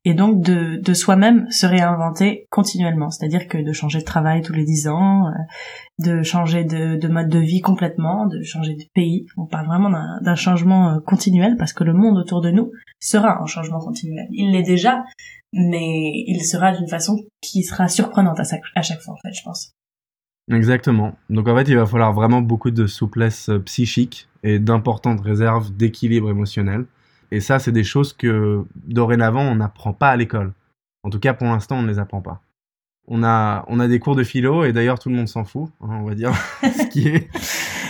Et 0.05 0.15
donc 0.15 0.43
de, 0.43 0.81
de 0.83 0.95
soi-même 0.95 1.49
se 1.51 1.65
réinventer 1.65 2.47
continuellement, 2.51 3.11
c'est-à-dire 3.11 3.47
que 3.47 3.59
de 3.59 3.73
changer 3.73 4.01
de 4.01 4.05
travail 4.05 4.43
tous 4.43 4.53
les 4.53 4.65
dix 4.65 4.89
ans, 4.89 5.29
euh, 5.29 5.31
de 6.01 6.23
changer 6.25 6.65
de, 6.65 6.97
de 6.97 7.09
mode 7.09 7.29
de 7.29 7.39
vie 7.39 7.61
complètement, 7.61 8.27
de 8.27 8.43
changer 8.43 8.75
de 8.75 8.83
pays. 8.95 9.27
On 9.37 9.47
parle 9.47 9.67
vraiment 9.67 9.91
d'un 10.21 10.35
changement 10.35 10.91
euh, 10.91 11.01
continuel 11.01 11.57
parce 11.57 11.73
que 11.73 11.85
le 11.85 11.93
monde 11.93 12.19
autour 12.19 12.41
de 12.41 12.51
nous 12.51 12.73
sera 12.99 13.41
en 13.41 13.47
changement 13.47 13.79
continuel. 13.79 14.27
Il 14.33 14.51
l'est 14.51 14.65
déjà, 14.65 15.05
mais 15.53 16.25
il 16.27 16.43
sera 16.45 16.73
d'une 16.73 16.89
façon 16.89 17.17
qui 17.41 17.63
sera 17.63 17.87
surprenante 17.87 18.41
à, 18.41 18.45
à 18.75 18.83
chaque 18.83 19.01
fois 19.03 19.15
en 19.15 19.19
fait, 19.19 19.33
je 19.33 19.43
pense. 19.45 19.74
Exactement. 20.51 21.17
Donc 21.31 21.49
en 21.49 21.57
fait, 21.57 21.69
il 21.69 21.77
va 21.77 21.87
falloir 21.87 22.13
vraiment 22.13 22.43
beaucoup 22.43 22.71
de 22.71 22.87
souplesse 22.87 23.49
euh, 23.49 23.59
psychique 23.61 24.29
et 24.43 24.59
d'importantes 24.59 25.21
réserves 25.21 25.75
d'équilibre 25.75 26.29
émotionnel. 26.29 26.85
Et 27.31 27.41
ça, 27.41 27.59
c'est 27.59 27.73
des 27.73 27.85
choses 27.85 28.13
que 28.13 28.65
dorénavant, 28.75 29.43
on 29.43 29.57
n'apprend 29.57 29.95
pas 29.95 30.11
à 30.11 30.17
l'école. 30.17 30.53
En 31.03 31.11
tout 31.11 31.19
cas, 31.19 31.35
pour 31.35 31.47
l'instant, 31.47 31.79
on 31.79 31.83
ne 31.83 31.89
les 31.89 31.99
apprend 31.99 32.21
pas. 32.21 32.43
On 33.07 33.23
a, 33.23 33.65
on 33.69 33.81
a 33.81 33.89
des 33.89 33.99
cours 33.99 34.17
de 34.17 34.25
philo 34.25 34.65
et 34.65 34.73
d'ailleurs, 34.73 34.99
tout 34.99 35.09
le 35.11 35.17
monde 35.17 35.29
s'en 35.29 35.45
fout, 35.45 35.69
hein, 35.83 35.89
on 36.01 36.05
va 36.05 36.15
dire 36.15 36.33
ce 36.63 36.87
qui 36.89 37.09
est. 37.09 37.29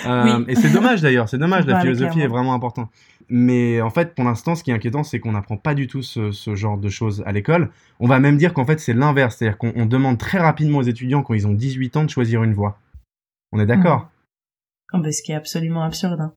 Euh, 0.07 0.45
et 0.49 0.57
c'est 0.57 0.73
dommage 0.73 1.03
d'ailleurs, 1.03 1.29
c'est 1.29 1.39
dommage, 1.39 1.67
la 1.67 1.81
philosophie 1.81 2.21
est 2.21 2.27
vraiment 2.27 2.53
importante. 2.53 2.91
Mais 3.29 3.81
en 3.81 3.91
fait, 3.91 4.15
pour 4.15 4.25
l'instant, 4.25 4.55
ce 4.55 4.63
qui 4.63 4.71
est 4.71 4.75
inquiétant, 4.75 5.03
c'est 5.03 5.21
qu'on 5.21 5.33
n'apprend 5.33 5.57
pas 5.57 5.75
du 5.75 5.87
tout 5.87 6.03
ce, 6.03 6.55
genre 6.55 6.79
de 6.79 6.89
choses 6.89 7.23
à 7.27 7.33
l'école. 7.33 7.71
On 8.01 8.07
va 8.07 8.21
même 8.21 8.37
dire 8.37 8.55
qu'en 8.55 8.65
fait, 8.65 8.81
c'est 8.81 8.95
l'inverse. 8.95 9.37
C'est-à-dire 9.37 9.59
qu'on 9.59 9.87
demande 9.87 10.19
très 10.19 10.39
rapidement 10.39 10.79
aux 10.79 10.83
étudiants, 10.83 11.23
quand 11.23 11.35
ils 11.35 11.47
ont 11.47 11.53
18 11.53 11.97
ans, 11.97 12.05
de 12.05 12.11
choisir 12.11 12.43
une 12.43 12.55
voie. 12.55 12.79
On 13.53 13.61
est 13.61 13.67
d'accord? 13.67 14.11
Mmh. 14.93 15.03
oh, 15.05 15.11
Ce 15.11 15.23
qui 15.23 15.33
est 15.33 15.37
absolument 15.37 15.83
absurde. 15.83 16.21
Hein. 16.21 16.33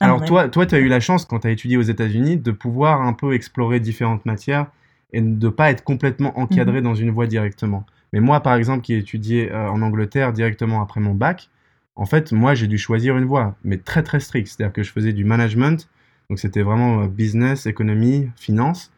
Ah, 0.00 0.06
Alors 0.06 0.24
toi, 0.24 0.48
toi, 0.48 0.66
tu 0.66 0.74
as 0.74 0.78
eu 0.78 0.88
la 0.88 1.00
chance, 1.00 1.24
quand 1.24 1.40
tu 1.40 1.46
as 1.46 1.50
étudié 1.50 1.76
aux 1.76 1.82
États-Unis, 1.82 2.36
de 2.36 2.50
pouvoir 2.50 3.02
un 3.02 3.12
peu 3.12 3.34
explorer 3.34 3.80
différentes 3.80 4.26
matières 4.26 4.66
et 5.12 5.20
de 5.20 5.46
ne 5.46 5.50
pas 5.50 5.70
être 5.70 5.84
complètement 5.84 6.38
encadré 6.38 6.80
mmh. 6.80 6.84
dans 6.84 6.94
une 6.94 7.10
voie 7.10 7.26
directement. 7.26 7.86
Mais 8.12 8.20
moi, 8.20 8.40
par 8.40 8.54
exemple, 8.54 8.82
qui 8.82 8.94
ai 8.94 8.98
étudié 8.98 9.50
euh, 9.52 9.68
en 9.68 9.82
Angleterre 9.82 10.32
directement 10.32 10.82
après 10.82 11.00
mon 11.00 11.14
bac, 11.14 11.50
en 11.96 12.06
fait, 12.06 12.32
moi, 12.32 12.54
j'ai 12.54 12.66
dû 12.66 12.78
choisir 12.78 13.16
une 13.16 13.24
voie, 13.24 13.56
mais 13.64 13.78
très 13.78 14.02
très 14.02 14.20
stricte. 14.20 14.48
C'est-à-dire 14.48 14.72
que 14.72 14.82
je 14.82 14.90
faisais 14.90 15.12
du 15.12 15.24
management, 15.24 15.88
donc 16.28 16.38
c'était 16.38 16.62
vraiment 16.62 17.02
euh, 17.02 17.08
business, 17.08 17.66
économie, 17.66 18.30
finance, 18.36 18.92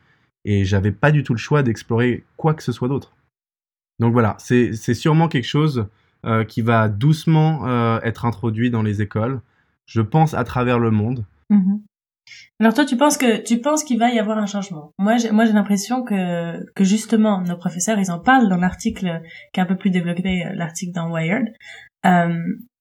et 0.45 0.65
j'avais 0.65 0.93
pas 0.93 1.11
du 1.11 1.23
tout 1.23 1.33
le 1.33 1.39
choix 1.39 1.63
d'explorer 1.63 2.25
quoi 2.37 2.55
que 2.55 2.63
ce 2.63 2.73
soit 2.73 2.89
d'autre. 2.89 3.15
Donc 3.99 4.13
voilà, 4.13 4.37
c'est 4.39 4.73
sûrement 4.95 5.29
quelque 5.29 5.47
chose 5.47 5.89
euh, 6.25 6.45
qui 6.45 6.61
va 6.61 6.89
doucement 6.89 7.67
euh, 7.67 7.99
être 8.03 8.25
introduit 8.25 8.71
dans 8.71 8.83
les 8.83 9.01
écoles, 9.03 9.41
je 9.87 10.01
pense 10.03 10.35
à 10.35 10.45
travers 10.45 10.79
le 10.79 10.91
monde. 10.91 11.25
Mm-hmm. 11.51 11.81
Alors 12.61 12.75
toi, 12.75 12.85
tu 12.85 12.97
penses 12.97 13.17
que 13.17 13.43
tu 13.43 13.61
penses 13.61 13.85
qu'il 13.85 13.99
va 13.99 14.11
y 14.11 14.19
avoir 14.19 14.39
un 14.39 14.47
changement? 14.47 14.93
Moi, 14.99 15.17
j'ai, 15.17 15.31
moi, 15.31 15.45
j'ai 15.45 15.53
l'impression 15.53 16.03
que 16.03 16.65
que 16.75 16.85
justement 16.85 17.41
nos 17.41 17.57
professeurs, 17.57 17.99
ils 17.99 18.11
en 18.11 18.19
parlent 18.19 18.49
dans 18.49 18.57
l'article 18.57 19.23
qui 19.53 19.61
est 19.61 19.63
un 19.63 19.67
peu 19.67 19.77
plus 19.77 19.91
développé, 19.91 20.45
l'article 20.55 20.93
dans 20.93 21.11
Wired. 21.11 21.55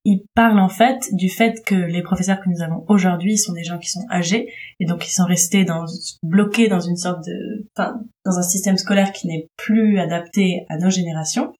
Il 0.06 0.24
parle 0.36 0.60
en 0.60 0.70
fait 0.70 1.10
du 1.14 1.30
fait 1.30 1.66
que 1.66 1.74
les 1.74 2.04
professeurs 2.04 2.40
que 2.40 2.48
nous 2.48 2.62
avons 2.62 2.86
aujourd'hui 2.88 3.38
sont 3.38 3.54
des 3.54 3.64
gens 3.64 3.80
qui 3.80 3.90
sont 3.90 4.06
âgés 4.12 4.48
et 4.80 4.86
donc 4.86 5.06
ils 5.08 5.12
sont 5.12 5.26
restés 5.26 5.66
dans 5.66 5.86
bloqués 6.22 6.68
dans 6.68 6.80
une 6.80 6.96
sorte 6.96 7.26
de 7.26 7.68
enfin 7.76 8.00
dans 8.24 8.38
un 8.38 8.44
système 8.44 8.78
scolaire 8.78 9.12
qui 9.12 9.28
n'est 9.28 9.48
plus 9.58 10.00
adapté 10.00 10.66
à 10.70 10.78
nos 10.78 10.92
générations 10.92 11.54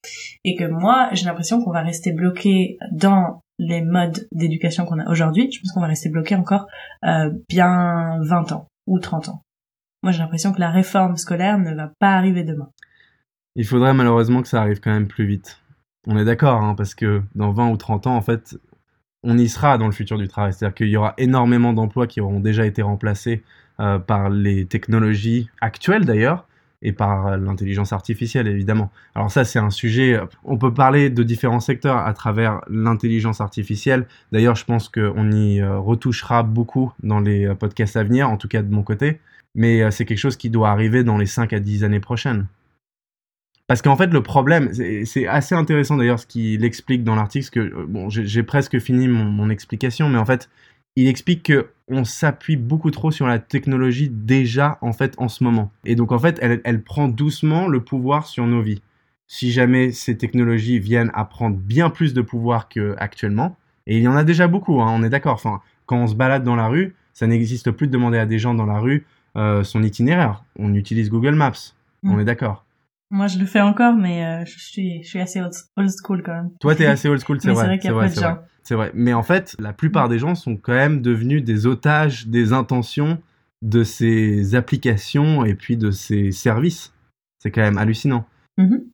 et 0.44 0.56
que 0.56 0.64
moi 0.64 1.10
j'ai 1.14 1.26
l'impression 1.26 1.62
qu'on 1.64 1.72
va 1.72 1.82
rester 1.82 2.12
bloqué 2.12 2.78
dans 2.92 3.42
les 3.58 3.82
modes 3.82 4.28
d'éducation 4.32 4.86
qu'on 4.86 5.00
a 5.00 5.10
aujourd'hui. 5.10 5.50
Je 5.52 5.60
pense 5.62 5.72
qu'on 5.72 5.82
va 5.82 5.88
rester 5.88 6.10
bloqué 6.10 6.36
encore 6.36 6.68
euh, 7.04 7.32
bien 7.50 8.20
20 8.22 8.52
ans 8.52 8.68
ou 8.86 9.00
30 9.00 9.30
ans. 9.30 9.42
Moi 10.04 10.12
j'ai 10.12 10.20
l'impression 10.20 10.54
que 10.54 10.60
la 10.60 10.70
réforme 10.70 11.18
scolaire 11.18 11.58
ne 11.58 11.74
va 11.74 11.92
pas 12.00 12.12
arriver 12.12 12.44
demain. 12.44 12.70
Il 13.56 13.66
faudrait 13.66 13.94
malheureusement 13.96 14.44
que 14.44 14.48
ça 14.48 14.62
arrive 14.62 14.80
quand 14.82 14.92
même 14.92 15.08
plus 15.08 15.26
vite 15.26 15.60
on 16.08 16.18
est 16.18 16.26
d'accord, 16.26 16.62
hein, 16.62 16.76
parce 16.76 16.96
que 16.96 17.22
dans 17.36 17.52
20 17.52 17.70
ou 17.70 17.78
30 17.78 18.08
ans, 18.08 18.16
en 18.16 18.22
fait, 18.22 18.58
on 19.24 19.38
y 19.38 19.50
sera 19.50 19.78
dans 19.78 19.88
le 19.88 19.92
futur 19.92 20.18
du 20.18 20.28
travail. 20.28 20.54
C'est-à-dire 20.54 20.76
qu'il 20.76 20.90
y 20.90 20.98
aura 20.98 21.14
énormément 21.18 21.74
d'emplois 21.74 22.08
qui 22.08 22.22
auront 22.22 22.40
déjà 22.40 22.66
été 22.66 22.82
remplacés 22.82 23.44
euh, 23.80 24.00
par 24.00 24.30
les 24.30 24.66
technologies 24.66 25.50
actuelles 25.62 26.06
d'ailleurs, 26.06 26.48
et 26.82 26.92
par 26.92 27.38
l'intelligence 27.38 27.92
artificielle 27.92 28.48
évidemment. 28.48 28.92
Alors 29.16 29.32
ça 29.32 29.44
c'est 29.44 29.60
un 29.60 29.72
sujet, 29.72 30.20
on 30.44 30.58
peut 30.58 30.74
parler 30.74 31.10
de 31.10 31.24
différents 31.24 31.60
secteurs 31.60 31.98
à 31.98 32.14
travers 32.14 32.62
l'intelligence 32.70 33.42
artificielle. 33.42 34.06
D'ailleurs 34.32 34.56
je 34.56 34.66
pense 34.66 34.88
qu'on 34.90 35.32
y 35.32 35.62
euh, 35.62 35.80
retouchera 35.80 36.44
beaucoup 36.44 36.94
dans 37.02 37.20
les 37.20 37.48
euh, 37.48 37.56
podcasts 37.56 37.98
à 37.98 38.04
venir, 38.04 38.30
en 38.30 38.38
tout 38.38 38.48
cas 38.48 38.62
de 38.62 38.74
mon 38.74 38.84
côté. 38.84 39.20
Mais 39.56 39.90
c'est 39.90 40.04
quelque 40.04 40.20
chose 40.20 40.36
qui 40.36 40.50
doit 40.50 40.70
arriver 40.70 41.06
dans 41.06 41.18
les 41.18 41.26
5 41.26 41.54
à 41.54 41.62
10 41.62 41.86
années 41.86 42.02
prochaines. 42.02 42.46
Parce 43.68 43.82
qu'en 43.82 43.96
fait, 43.96 44.08
le 44.08 44.22
problème, 44.22 44.72
c'est 45.06 45.28
assez 45.28 45.56
intéressant 45.56 45.98
d'ailleurs 45.98 46.20
ce 46.20 46.28
qu'il 46.28 46.64
explique 46.64 47.04
dans 47.04 47.16
l'article, 47.16 47.50
que 47.50 47.60
euh, 47.60 47.86
bon, 47.88 48.10
j'ai 48.10 48.44
presque 48.44 48.80
fini 48.80 49.08
mon, 49.08 49.50
explication, 49.50 50.08
mais 50.08 50.20
en 50.20 50.26
fait, 50.26 50.50
il 50.96 51.08
explique 51.08 51.44
que 51.44 51.70
on 51.88 52.04
s'appuie 52.04 52.58
beaucoup 52.58 52.92
trop 52.92 53.12
sur 53.12 53.28
la 53.28 53.38
technologie 53.40 54.10
déjà 54.10 54.78
en 54.82 54.94
fait 54.94 55.14
en 55.18 55.28
ce 55.28 55.44
moment. 55.44 55.72
Et 55.84 55.96
donc 55.96 56.12
en 56.12 56.20
fait, 56.20 56.40
elle, 56.42 56.62
elle 56.64 56.82
prend 56.84 57.08
doucement 57.08 57.68
le 57.68 57.84
pouvoir 57.84 58.28
sur 58.28 58.46
nos 58.48 58.62
vies. 58.62 58.82
Si 59.28 59.52
jamais 59.52 59.92
ces 59.92 60.18
technologies 60.18 60.80
viennent 60.80 61.12
à 61.14 61.26
prendre 61.26 61.58
bien 61.58 61.90
plus 61.90 62.14
de 62.14 62.22
pouvoir 62.22 62.70
qu'actuellement, 62.70 63.58
et 63.88 63.98
il 63.98 64.04
y 64.04 64.08
en 64.08 64.16
a 64.16 64.24
déjà 64.24 64.48
beaucoup, 64.48 64.82
hein, 64.82 64.92
on 64.96 65.04
est 65.04 65.10
d'accord. 65.10 65.34
Enfin, 65.34 65.62
quand 65.86 65.98
on 65.98 66.08
se 66.08 66.16
balade 66.16 66.44
dans 66.44 66.56
la 66.56 66.68
rue, 66.68 66.96
ça 67.14 67.28
n'existe 67.28 67.72
plus 67.72 67.88
de 67.88 67.92
demander 67.92 68.18
à 68.18 68.26
des 68.26 68.40
gens 68.40 68.54
dans 68.54 68.66
la 68.66 68.80
rue 68.80 69.06
euh, 69.38 69.64
son 69.64 69.84
itinéraire. 69.84 70.44
On 70.58 70.74
utilise 70.74 71.10
Google 71.10 71.36
Maps. 71.36 71.74
On 72.04 72.18
mm. 72.18 72.20
est 72.22 72.26
d'accord. 72.26 72.65
Moi, 73.12 73.28
je 73.28 73.38
le 73.38 73.46
fais 73.46 73.62
encore, 73.62 73.94
mais 73.94 74.26
euh, 74.26 74.46
je, 74.46 74.60
suis, 74.60 75.04
je 75.04 75.08
suis 75.08 75.20
assez 75.20 75.40
old 75.42 75.90
school 76.04 76.24
quand 76.24 76.34
même. 76.34 76.50
Toi, 76.60 76.76
t'es 76.76 76.86
assez 76.86 77.08
old 77.08 77.22
school, 77.22 77.40
c'est 77.40 77.52
vrai. 77.52 77.80
C'est 77.82 77.90
vrai, 77.90 78.10
c'est 78.10 78.22
vrai. 78.22 78.36
C'est 78.64 78.76
vrai. 78.76 78.92
Mais 78.96 79.14
en 79.14 79.22
fait, 79.22 79.56
la 79.60 79.74
plupart 79.74 80.10
des 80.10 80.18
gens 80.18 80.34
sont 80.34 80.58
quand 80.58 80.74
même 80.74 81.02
devenus 81.02 81.44
des 81.44 81.68
otages 81.68 82.28
des 82.28 82.52
intentions 82.52 83.22
de 83.62 83.84
ces 83.84 84.56
applications 84.56 85.46
et 85.46 85.54
puis 85.54 85.78
de 85.78 85.92
ces 85.92 86.32
services. 86.32 86.94
C'est 87.38 87.52
quand 87.52 87.62
même 87.62 87.78
hallucinant. 87.78 88.26
Mm-hmm. 88.58 88.86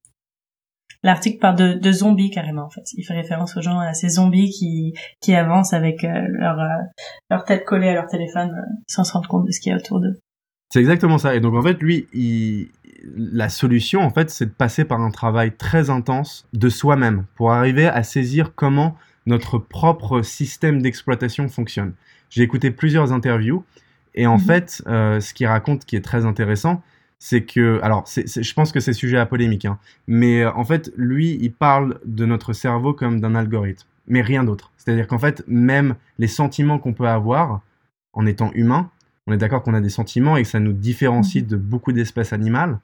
L'article 1.03 1.39
parle 1.39 1.56
de, 1.56 1.74
de, 1.74 1.91
zombies 1.91 2.30
carrément 2.30 2.65
en 2.65 2.70
fait. 2.70 2.84
Il 2.94 3.03
fait 3.03 3.15
référence 3.15 3.58
aux 3.58 3.62
gens 3.62 3.80
à 3.80 3.94
ces 3.94 4.10
zombies 4.10 4.51
qui 4.51 4.94
qui 5.20 5.34
avancent 5.34 5.74
avec 5.74 6.03
euh, 6.03 6.27
leur 6.30 6.60
euh, 6.60 6.84
leur 7.30 7.44
tête 7.44 7.65
collée 7.65 7.88
à 7.88 7.94
leur 7.94 8.08
téléphone 8.08 8.51
sans 8.88 9.03
se 9.03 9.13
rendre 9.13 9.27
compte 9.27 9.48
de 9.48 9.51
ce 9.51 9.60
qu'il 9.60 9.72
y 9.72 9.74
a 9.74 9.77
autour 9.77 10.00
d'eux. 10.00 10.20
C'est 10.72 10.80
exactement 10.80 11.18
ça. 11.18 11.36
Et 11.36 11.39
donc 11.39 11.56
en 11.56 11.62
fait, 11.62 11.82
lui, 11.82 12.08
il, 12.13 12.70
la 13.15 13.50
solution, 13.50 14.01
en 14.01 14.10
fait, 14.10 14.29
c'est 14.29 14.46
de 14.46 14.51
passer 14.51 14.86
par 14.86 15.01
un 15.01 15.12
travail 15.12 15.55
très 15.55 15.89
intense 15.89 16.48
de 16.53 16.70
soi-même 16.70 17.25
pour 17.36 17.51
arriver 17.51 17.88
à 17.88 18.03
saisir 18.03 18.53
comment 18.55 18.96
notre 19.25 19.58
propre 19.58 20.22
système 20.22 20.81
d'exploitation 20.81 21.48
fonctionne. 21.48 21.93
J'ai 22.29 22.43
écouté 22.43 22.72
plusieurs 22.72 23.12
interviews 23.12 23.63
et 24.15 24.27
en 24.27 24.38
mhm. 24.38 24.43
fait, 24.43 24.84
euh, 24.88 25.20
ce 25.20 25.34
qu'il 25.34 25.48
raconte 25.48 25.86
qui 25.86 25.96
est 25.96 26.01
très 26.01 26.25
intéressant, 26.25 26.81
c'est 27.20 27.43
que, 27.43 27.79
alors, 27.84 28.05
je 28.08 28.53
pense 28.53 28.72
que 28.72 28.79
c'est 28.79 28.93
sujet 28.93 29.17
à 29.17 29.25
polémique, 29.25 29.65
hein, 29.65 29.77
mais 30.08 30.41
euh, 30.41 30.51
en 30.53 30.63
fait, 30.63 30.91
lui, 30.96 31.38
il 31.39 31.53
parle 31.53 32.00
de 32.05 32.25
notre 32.25 32.53
cerveau 32.53 32.93
comme 32.93 33.20
d'un 33.20 33.36
algorithme, 33.36 33.88
mais 34.08 34.22
rien 34.22 34.43
d'autre. 34.43 34.72
C'est-à-dire 34.77 35.08
qu'en 35.08 35.20
fait, 35.20 35.43
même 35.48 35.96
les 36.17 36.27
sentiments 36.27 36.79
qu'on 36.79 36.93
peut 36.93 37.08
avoir 37.08 37.62
en 38.13 38.25
étant 38.25 38.51
humain, 38.53 38.89
on 39.27 39.34
est 39.34 39.38
d'accord 39.38 39.62
qu'on 39.62 39.75
a 39.75 39.81
des 39.81 39.89
sentiments 39.89 40.36
et 40.36 40.43
que 40.43 40.48
ça 40.48 40.60
nous 40.60 40.74
différencie 40.74 41.43
mhm. 41.43 41.50
de 41.50 41.58
beaucoup 41.58 41.91
d'espèces 41.91 42.34
animales, 42.34 42.79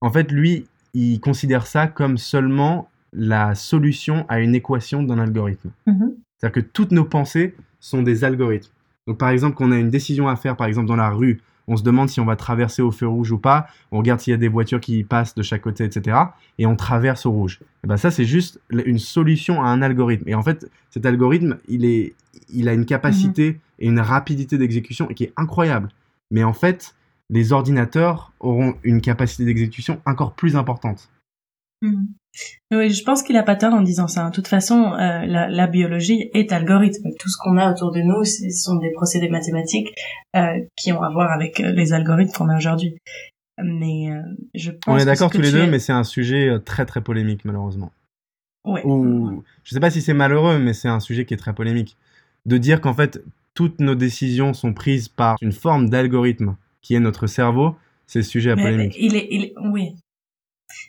en 0.00 0.10
fait, 0.10 0.30
lui, 0.32 0.66
il 0.94 1.20
considère 1.20 1.66
ça 1.66 1.86
comme 1.86 2.18
seulement 2.18 2.88
la 3.12 3.54
solution 3.54 4.24
à 4.28 4.40
une 4.40 4.54
équation 4.54 5.02
d'un 5.02 5.18
algorithme. 5.18 5.70
Mhm. 5.86 6.14
C'est-à-dire 6.36 6.62
que 6.62 6.68
toutes 6.68 6.92
nos 6.92 7.04
pensées 7.04 7.54
sont 7.80 8.02
des 8.02 8.24
algorithmes. 8.24 8.70
Donc, 9.06 9.18
par 9.18 9.30
exemple, 9.30 9.56
quand 9.56 9.68
on 9.68 9.72
a 9.72 9.78
une 9.78 9.90
décision 9.90 10.28
à 10.28 10.36
faire, 10.36 10.56
par 10.56 10.66
exemple, 10.66 10.86
dans 10.86 10.96
la 10.96 11.10
rue, 11.10 11.40
on 11.66 11.76
se 11.76 11.82
demande 11.82 12.08
si 12.08 12.20
on 12.20 12.24
va 12.24 12.36
traverser 12.36 12.82
au 12.82 12.90
feu 12.90 13.06
rouge 13.06 13.30
ou 13.30 13.38
pas, 13.38 13.68
on 13.92 13.98
regarde 13.98 14.20
s'il 14.20 14.32
y 14.32 14.34
a 14.34 14.38
des 14.38 14.48
voitures 14.48 14.80
qui 14.80 15.04
passent 15.04 15.34
de 15.34 15.42
chaque 15.42 15.62
côté, 15.62 15.84
etc. 15.84 16.16
Et 16.58 16.66
on 16.66 16.74
traverse 16.74 17.26
au 17.26 17.30
rouge. 17.30 17.60
Et 17.84 17.86
ben 17.86 17.96
ça, 17.96 18.10
c'est 18.10 18.24
juste 18.24 18.60
une 18.70 18.98
solution 18.98 19.62
à 19.62 19.68
un 19.68 19.80
algorithme. 19.80 20.28
Et 20.28 20.34
en 20.34 20.42
fait, 20.42 20.68
cet 20.90 21.06
algorithme, 21.06 21.58
il, 21.68 21.84
est, 21.84 22.14
il 22.52 22.68
a 22.68 22.72
une 22.72 22.86
capacité 22.86 23.52
mhm. 23.52 23.58
et 23.78 23.86
une 23.86 24.00
rapidité 24.00 24.58
d'exécution 24.58 25.06
qui 25.06 25.24
est 25.24 25.32
incroyable. 25.36 25.90
Mais 26.32 26.42
en 26.42 26.52
fait, 26.52 26.94
les 27.30 27.52
ordinateurs 27.52 28.32
auront 28.40 28.74
une 28.82 29.00
capacité 29.00 29.44
d'exécution 29.44 30.00
encore 30.04 30.34
plus 30.34 30.56
importante. 30.56 31.08
Hmm. 31.80 32.06
Oui, 32.72 32.90
je 32.90 33.02
pense 33.02 33.22
qu'il 33.22 33.36
a 33.36 33.42
pas 33.42 33.56
tort 33.56 33.74
en 33.74 33.80
disant 33.80 34.06
ça. 34.06 34.28
De 34.28 34.34
toute 34.34 34.46
façon, 34.46 34.92
euh, 34.92 35.24
la, 35.26 35.66
biologie 35.66 36.30
est 36.34 36.52
algorithme. 36.52 37.10
Tout 37.18 37.28
ce 37.28 37.36
qu'on 37.42 37.56
a 37.56 37.72
autour 37.72 37.90
de 37.90 38.00
nous, 38.00 38.24
ce 38.24 38.48
sont 38.50 38.76
des 38.76 38.92
procédés 38.92 39.28
mathématiques 39.28 39.88
euh, 40.36 40.60
qui 40.76 40.92
ont 40.92 41.02
à 41.02 41.10
voir 41.10 41.32
avec 41.32 41.60
euh, 41.60 41.72
les 41.72 41.92
algorithmes 41.92 42.32
qu'on 42.32 42.48
a 42.48 42.56
aujourd'hui. 42.56 42.98
Mais 43.62 44.08
je 44.54 44.70
pense. 44.70 44.94
On 44.94 44.98
est 44.98 45.04
d'accord 45.04 45.30
tous 45.30 45.40
les 45.40 45.52
deux, 45.52 45.66
mais 45.66 45.78
c'est 45.78 45.92
un 45.92 46.04
sujet 46.04 46.58
très 46.64 46.86
très 46.86 47.02
polémique 47.02 47.44
malheureusement. 47.44 47.92
Oui. 48.64 48.80
Ou 48.84 49.42
je 49.64 49.74
sais 49.74 49.80
pas 49.80 49.90
si 49.90 50.00
c'est 50.00 50.14
malheureux, 50.14 50.58
mais 50.58 50.72
c'est 50.72 50.88
un 50.88 51.00
sujet 51.00 51.26
qui 51.26 51.34
est 51.34 51.38
très 51.38 51.52
polémique. 51.52 51.98
De 52.46 52.56
dire 52.56 52.80
qu'en 52.80 52.94
fait 52.94 53.22
toutes 53.52 53.80
nos 53.80 53.94
décisions 53.94 54.54
sont 54.54 54.72
prises 54.72 55.08
par 55.08 55.36
une 55.42 55.52
forme 55.52 55.90
d'algorithme 55.90 56.56
qui 56.82 56.94
est 56.94 57.00
notre 57.00 57.26
cerveau, 57.26 57.76
c'est 58.06 58.22
sujet 58.22 58.50
à 58.50 58.56
polémique. 58.56 58.96
Il 58.98 59.14
est, 59.16 59.28
il 59.30 59.52
oui. 59.72 59.94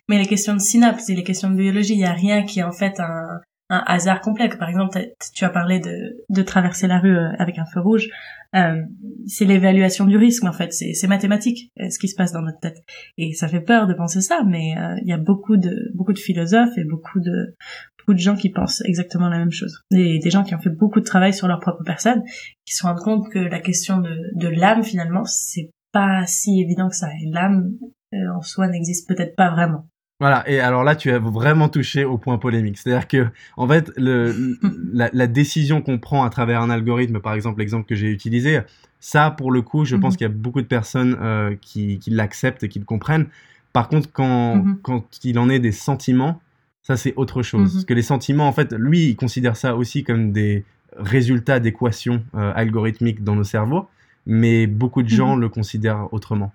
Mais 0.07 0.17
les 0.17 0.27
questions 0.27 0.53
de 0.53 0.60
synapses 0.60 1.10
et 1.10 1.15
les 1.15 1.24
questions 1.24 1.50
de 1.50 1.55
biologie, 1.55 1.93
il 1.93 1.98
n'y 1.98 2.05
a 2.05 2.13
rien 2.13 2.43
qui 2.43 2.60
est 2.60 2.63
en 2.63 2.71
fait 2.71 3.00
un, 3.00 3.39
un 3.69 3.83
hasard 3.88 4.21
complet. 4.21 4.50
Par 4.50 4.69
exemple, 4.69 5.00
tu 5.33 5.43
as 5.45 5.50
parlé 5.50 5.79
de, 5.79 6.24
de 6.29 6.41
traverser 6.43 6.88
la 6.88 7.00
rue 7.00 7.17
euh, 7.17 7.29
avec 7.39 7.57
un 7.57 7.65
feu 7.65 7.79
rouge. 7.79 8.07
Euh, 8.53 8.81
c'est 9.27 9.45
l'évaluation 9.45 10.05
du 10.05 10.17
risque, 10.17 10.43
en 10.43 10.51
fait. 10.51 10.74
C'est 10.74 11.07
mathématique, 11.07 11.71
euh, 11.79 11.89
ce 11.89 11.98
qui 11.98 12.10
se 12.10 12.15
passe 12.15 12.31
dans 12.33 12.41
notre 12.41 12.60
tête. 12.60 12.77
Et 13.17 13.33
ça 13.33 13.48
fait 13.48 13.62
peur 13.62 13.88
de 13.88 13.93
penser 13.93 14.21
ça, 14.21 14.43
mais 14.45 14.75
euh, 14.77 14.95
il 15.01 15.07
y 15.07 15.13
a 15.13 15.17
beaucoup 15.17 15.57
de 15.57 15.91
beaucoup 15.95 16.13
de 16.13 16.19
philosophes 16.19 16.77
et 16.77 16.83
beaucoup 16.83 17.19
de 17.19 17.55
beaucoup 17.98 18.13
de 18.13 18.19
gens 18.19 18.36
qui 18.36 18.50
pensent 18.50 18.81
exactement 18.86 19.29
la 19.29 19.38
même 19.38 19.51
chose. 19.51 19.81
Et 19.91 20.19
des 20.19 20.29
gens 20.29 20.43
qui 20.43 20.53
ont 20.53 20.60
fait 20.60 20.69
beaucoup 20.69 21.00
de 21.00 21.05
travail 21.05 21.33
sur 21.33 21.48
leur 21.48 21.60
propre 21.60 21.83
personne, 21.83 22.24
qui 22.65 22.74
se 22.74 22.83
rendent 22.83 23.00
compte 23.00 23.29
que 23.31 23.39
la 23.39 23.60
question 23.60 24.00
de, 24.00 24.15
de 24.36 24.48
l'âme, 24.48 24.83
finalement, 24.83 25.24
c'est 25.25 25.69
pas 25.91 26.25
si 26.25 26.62
évident 26.62 26.89
que 26.89 26.95
ça. 26.95 27.07
Et 27.21 27.29
l'âme 27.29 27.74
euh, 28.13 28.17
en 28.36 28.41
soi 28.41 28.67
n'existe 28.67 29.07
peut-être 29.07 29.36
pas 29.36 29.51
vraiment. 29.51 29.88
Voilà, 30.19 30.48
et 30.48 30.60
alors 30.60 30.83
là, 30.83 30.95
tu 30.95 31.10
as 31.10 31.17
vraiment 31.17 31.67
touché 31.67 32.05
au 32.05 32.19
point 32.19 32.38
polémique. 32.38 32.77
C'est-à-dire 32.77 33.07
que, 33.07 33.27
en 33.57 33.67
fait, 33.67 33.91
le, 33.98 34.55
la, 34.93 35.25
décision 35.25 35.81
qu'on 35.81 35.98
prend 35.98 36.24
à 36.24 36.29
travers 36.29 36.62
un 36.62 36.69
algorithme, 36.69 37.19
par 37.19 37.33
exemple, 37.33 37.60
l'exemple 37.60 37.88
que 37.88 37.95
j'ai 37.95 38.12
utilisé, 38.12 38.60
ça, 39.00 39.31
pour 39.31 39.51
le 39.51 39.63
coup, 39.63 39.83
je 39.83 39.95
pense 39.95 40.13
mhm. 40.13 40.17
qu'il 40.17 40.25
y 40.25 40.29
a 40.29 40.33
beaucoup 40.33 40.62
de 40.62 40.67
personnes 40.67 41.17
euh, 41.19 41.55
qui, 41.60 41.98
qui 41.98 42.12
l'acceptent 42.12 42.62
et 42.62 42.69
qui 42.69 42.77
le 42.77 42.86
comprennent. 42.86 43.29
Par 43.74 43.88
contre, 43.89 44.12
quand, 44.12 44.57
mhm. 44.57 44.77
quand 44.83 45.05
il 45.24 45.39
en 45.39 45.50
est 45.50 45.60
des 45.60 45.71
sentiments, 45.71 46.39
ça, 46.83 46.98
c'est 46.98 47.15
autre 47.15 47.41
chose. 47.41 47.69
Mhm. 47.69 47.74
Parce 47.74 47.86
que 47.86 47.93
les 47.95 48.03
sentiments, 48.03 48.48
en 48.48 48.53
fait, 48.53 48.74
lui, 48.74 49.10
il 49.10 49.15
considère 49.15 49.55
ça 49.55 49.75
aussi 49.75 50.03
comme 50.03 50.31
des 50.31 50.65
résultats 50.98 51.60
d'équations 51.60 52.21
euh, 52.36 52.51
algorithmiques 52.55 53.24
dans 53.24 53.36
nos 53.36 53.43
cerveaux 53.43 53.88
mais 54.25 54.68
beaucoup 54.68 55.04
de 55.04 55.10
gens 55.10 55.36
mhm. 55.36 55.42
le 55.42 55.50
considèrent 55.50 56.08
autrement. 56.12 56.51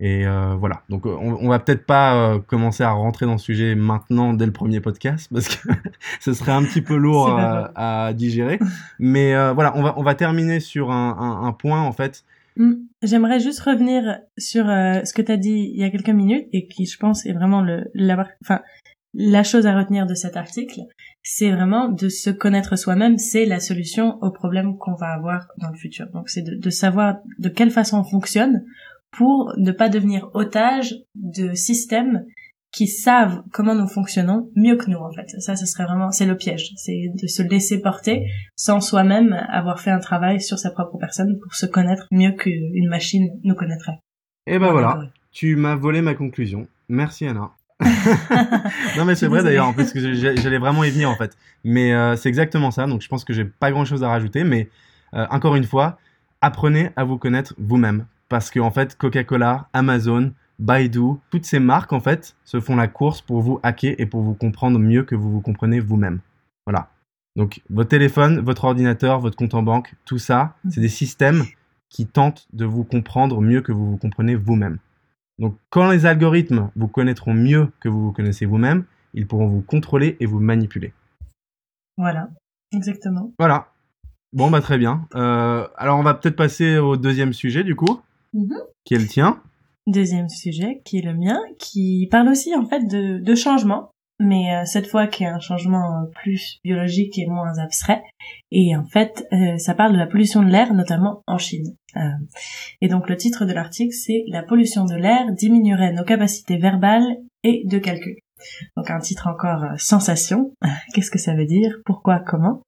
Et 0.00 0.26
euh, 0.26 0.54
voilà. 0.54 0.82
Donc, 0.88 1.06
euh, 1.06 1.16
on, 1.20 1.34
on 1.44 1.48
va 1.48 1.58
peut-être 1.58 1.84
pas 1.84 2.14
euh, 2.14 2.38
commencer 2.38 2.84
à 2.84 2.92
rentrer 2.92 3.26
dans 3.26 3.32
le 3.32 3.38
sujet 3.38 3.74
maintenant 3.74 4.32
dès 4.32 4.46
le 4.46 4.52
premier 4.52 4.80
podcast 4.80 5.28
parce 5.32 5.56
que 5.56 5.68
ce 6.20 6.32
serait 6.34 6.52
un 6.52 6.62
petit 6.62 6.82
peu 6.82 6.96
lourd 6.96 7.28
à, 7.36 8.12
digérer. 8.12 8.58
Mais 8.98 9.32
voilà, 9.52 9.76
on 9.76 9.82
va 9.82 9.94
on 9.96 10.02
va 10.02 10.14
terminer 10.14 10.60
sur 10.60 10.90
un, 10.92 11.42
un, 11.42 11.52
point 11.52 11.82
en 11.82 11.92
fait. 11.92 12.24
Mm. 12.56 12.74
J'aimerais 13.02 13.40
juste 13.40 13.60
revenir 13.60 14.20
sur 14.36 14.66
ce 14.66 15.12
que 15.12 15.22
tu 15.22 15.32
as 15.32 15.36
dit 15.36 15.70
il 15.74 15.80
y 15.80 15.84
a 15.84 15.90
quelques 15.90 16.10
minutes 16.10 16.46
et 16.52 16.68
qui, 16.68 16.86
je 16.86 16.96
pense, 16.98 17.26
est 17.26 17.32
vraiment 17.32 17.60
le 17.60 17.90
la, 17.94 18.26
enfin 18.42 18.60
la 19.14 19.42
chose 19.42 19.66
à 19.66 19.76
retenir 19.76 20.06
de 20.06 20.14
cet 20.14 20.36
article, 20.36 20.82
c'est 21.22 21.50
vraiment 21.50 21.88
de 21.88 22.08
se 22.08 22.30
connaître 22.30 22.76
soi-même, 22.76 23.18
c'est 23.18 23.44
la 23.44 23.60
solution 23.60 24.18
aux 24.22 24.30
problèmes 24.30 24.76
qu'on 24.78 24.94
va 24.94 25.08
avoir 25.08 25.48
dans 25.58 25.68
le 25.68 25.76
futur. 25.76 26.06
Donc 26.12 26.28
c'est 26.28 26.42
de, 26.42 26.70
savoir 26.70 27.16
de 27.38 27.48
quelle 27.48 27.70
façon 27.70 27.98
on 27.98 28.04
fonctionne 28.04 28.64
pour 29.10 29.52
ne 29.56 29.72
pas 29.72 29.88
devenir 29.88 30.30
otage 30.34 30.94
de 31.14 31.54
systèmes 31.54 32.24
qui 32.70 32.86
savent 32.86 33.42
comment 33.52 33.74
nous 33.74 33.88
fonctionnons 33.88 34.50
mieux 34.54 34.76
que 34.76 34.90
nous 34.90 34.98
en 34.98 35.10
fait. 35.12 35.28
Ça, 35.40 35.56
ce 35.56 35.64
serait 35.64 35.84
vraiment, 35.84 36.10
c'est 36.10 36.26
le 36.26 36.36
piège, 36.36 36.72
c'est 36.76 37.10
de 37.14 37.26
se 37.26 37.42
laisser 37.42 37.80
porter 37.80 38.26
sans 38.56 38.80
soi-même 38.80 39.32
avoir 39.48 39.80
fait 39.80 39.90
un 39.90 40.00
travail 40.00 40.40
sur 40.40 40.58
sa 40.58 40.70
propre 40.70 40.98
personne 40.98 41.38
pour 41.42 41.54
se 41.54 41.66
connaître 41.66 42.06
mieux 42.10 42.32
qu'une 42.32 42.88
machine 42.88 43.30
nous 43.42 43.54
connaîtrait. 43.54 43.98
Et 44.46 44.58
ben 44.58 44.70
voilà, 44.70 45.00
tu 45.32 45.56
m'as 45.56 45.76
volé 45.76 46.02
ma 46.02 46.14
conclusion. 46.14 46.68
Merci 46.88 47.26
Anna. 47.26 47.50
non 48.96 49.04
mais 49.04 49.14
c'est 49.14 49.28
vrai 49.28 49.44
d'ailleurs 49.44 49.68
en 49.68 49.72
plus 49.72 49.92
que 49.92 50.14
j'allais 50.14 50.58
vraiment 50.58 50.82
y 50.84 50.90
venir 50.90 51.10
en 51.10 51.16
fait. 51.16 51.36
Mais 51.64 51.92
euh, 51.92 52.16
c'est 52.16 52.28
exactement 52.28 52.70
ça. 52.70 52.86
Donc 52.86 53.02
je 53.02 53.08
pense 53.08 53.24
que 53.24 53.32
j'ai 53.32 53.44
pas 53.44 53.70
grand 53.70 53.84
chose 53.84 54.02
à 54.02 54.08
rajouter. 54.08 54.44
Mais 54.44 54.68
euh, 55.14 55.26
encore 55.30 55.56
une 55.56 55.64
fois, 55.64 55.98
apprenez 56.40 56.90
à 56.96 57.04
vous 57.04 57.18
connaître 57.18 57.54
vous-même 57.58 58.06
parce 58.28 58.50
que 58.50 58.60
en 58.60 58.70
fait 58.70 58.96
Coca-Cola, 58.96 59.68
Amazon, 59.72 60.32
Baidu, 60.58 61.18
toutes 61.30 61.44
ces 61.44 61.60
marques 61.60 61.92
en 61.92 62.00
fait 62.00 62.36
se 62.44 62.60
font 62.60 62.76
la 62.76 62.88
course 62.88 63.22
pour 63.22 63.40
vous 63.40 63.60
hacker 63.62 63.94
et 63.98 64.06
pour 64.06 64.22
vous 64.22 64.34
comprendre 64.34 64.78
mieux 64.78 65.04
que 65.04 65.14
vous 65.14 65.30
vous 65.30 65.40
comprenez 65.40 65.78
vous-même. 65.78 66.20
Voilà. 66.66 66.90
Donc 67.36 67.60
votre 67.70 67.90
téléphone, 67.90 68.40
votre 68.40 68.64
ordinateur, 68.64 69.20
votre 69.20 69.36
compte 69.36 69.54
en 69.54 69.62
banque, 69.62 69.94
tout 70.04 70.18
ça, 70.18 70.56
c'est 70.68 70.80
des 70.80 70.88
systèmes 70.88 71.44
qui 71.88 72.06
tentent 72.06 72.48
de 72.52 72.64
vous 72.64 72.84
comprendre 72.84 73.40
mieux 73.40 73.62
que 73.62 73.72
vous 73.72 73.92
vous 73.92 73.96
comprenez 73.96 74.34
vous-même. 74.34 74.78
Donc 75.38 75.56
quand 75.70 75.90
les 75.90 76.06
algorithmes 76.06 76.70
vous 76.76 76.88
connaîtront 76.88 77.34
mieux 77.34 77.68
que 77.80 77.88
vous 77.88 78.06
vous 78.06 78.12
connaissez 78.12 78.46
vous-même, 78.46 78.84
ils 79.14 79.26
pourront 79.26 79.48
vous 79.48 79.62
contrôler 79.62 80.16
et 80.20 80.26
vous 80.26 80.40
manipuler. 80.40 80.92
Voilà, 81.96 82.28
exactement. 82.72 83.32
Voilà. 83.38 83.72
Bon, 84.32 84.50
bah 84.50 84.60
très 84.60 84.78
bien. 84.78 85.06
Euh, 85.14 85.66
alors 85.76 85.98
on 85.98 86.02
va 86.02 86.14
peut-être 86.14 86.36
passer 86.36 86.78
au 86.78 86.96
deuxième 86.96 87.32
sujet 87.32 87.64
du 87.64 87.74
coup, 87.76 88.00
mm-hmm. 88.34 88.62
qui 88.84 88.94
est 88.94 88.98
le 88.98 89.06
tien. 89.06 89.40
Deuxième 89.86 90.28
sujet, 90.28 90.82
qui 90.84 90.98
est 90.98 91.02
le 91.02 91.14
mien, 91.14 91.40
qui 91.58 92.08
parle 92.10 92.28
aussi 92.28 92.54
en 92.54 92.66
fait 92.66 92.86
de, 92.86 93.18
de 93.18 93.34
changement, 93.34 93.90
mais 94.18 94.54
euh, 94.54 94.64
cette 94.64 94.86
fois 94.86 95.06
qui 95.06 95.24
est 95.24 95.28
un 95.28 95.38
changement 95.38 96.06
plus 96.14 96.58
biologique 96.64 97.18
et 97.18 97.26
moins 97.26 97.58
abstrait. 97.58 98.02
Et 98.50 98.76
en 98.76 98.84
fait, 98.84 99.26
euh, 99.32 99.56
ça 99.58 99.74
parle 99.74 99.92
de 99.92 99.98
la 99.98 100.06
pollution 100.06 100.42
de 100.42 100.48
l'air, 100.48 100.74
notamment 100.74 101.22
en 101.26 101.38
Chine. 101.38 101.76
Euh, 101.96 102.00
et 102.80 102.88
donc 102.88 103.08
le 103.08 103.16
titre 103.16 103.44
de 103.44 103.52
l'article, 103.52 103.92
c'est 103.94 104.24
La 104.28 104.42
pollution 104.42 104.84
de 104.84 104.94
l'air 104.94 105.32
diminuerait 105.32 105.92
nos 105.92 106.04
capacités 106.04 106.58
verbales 106.58 107.16
et 107.44 107.62
de 107.66 107.78
calcul. 107.78 108.16
Donc 108.76 108.90
un 108.90 109.00
titre 109.00 109.26
encore 109.28 109.64
sensation. 109.78 110.52
Qu'est-ce 110.94 111.10
que 111.10 111.18
ça 111.18 111.34
veut 111.34 111.46
dire? 111.46 111.76
Pourquoi? 111.84 112.20
Comment? 112.20 112.62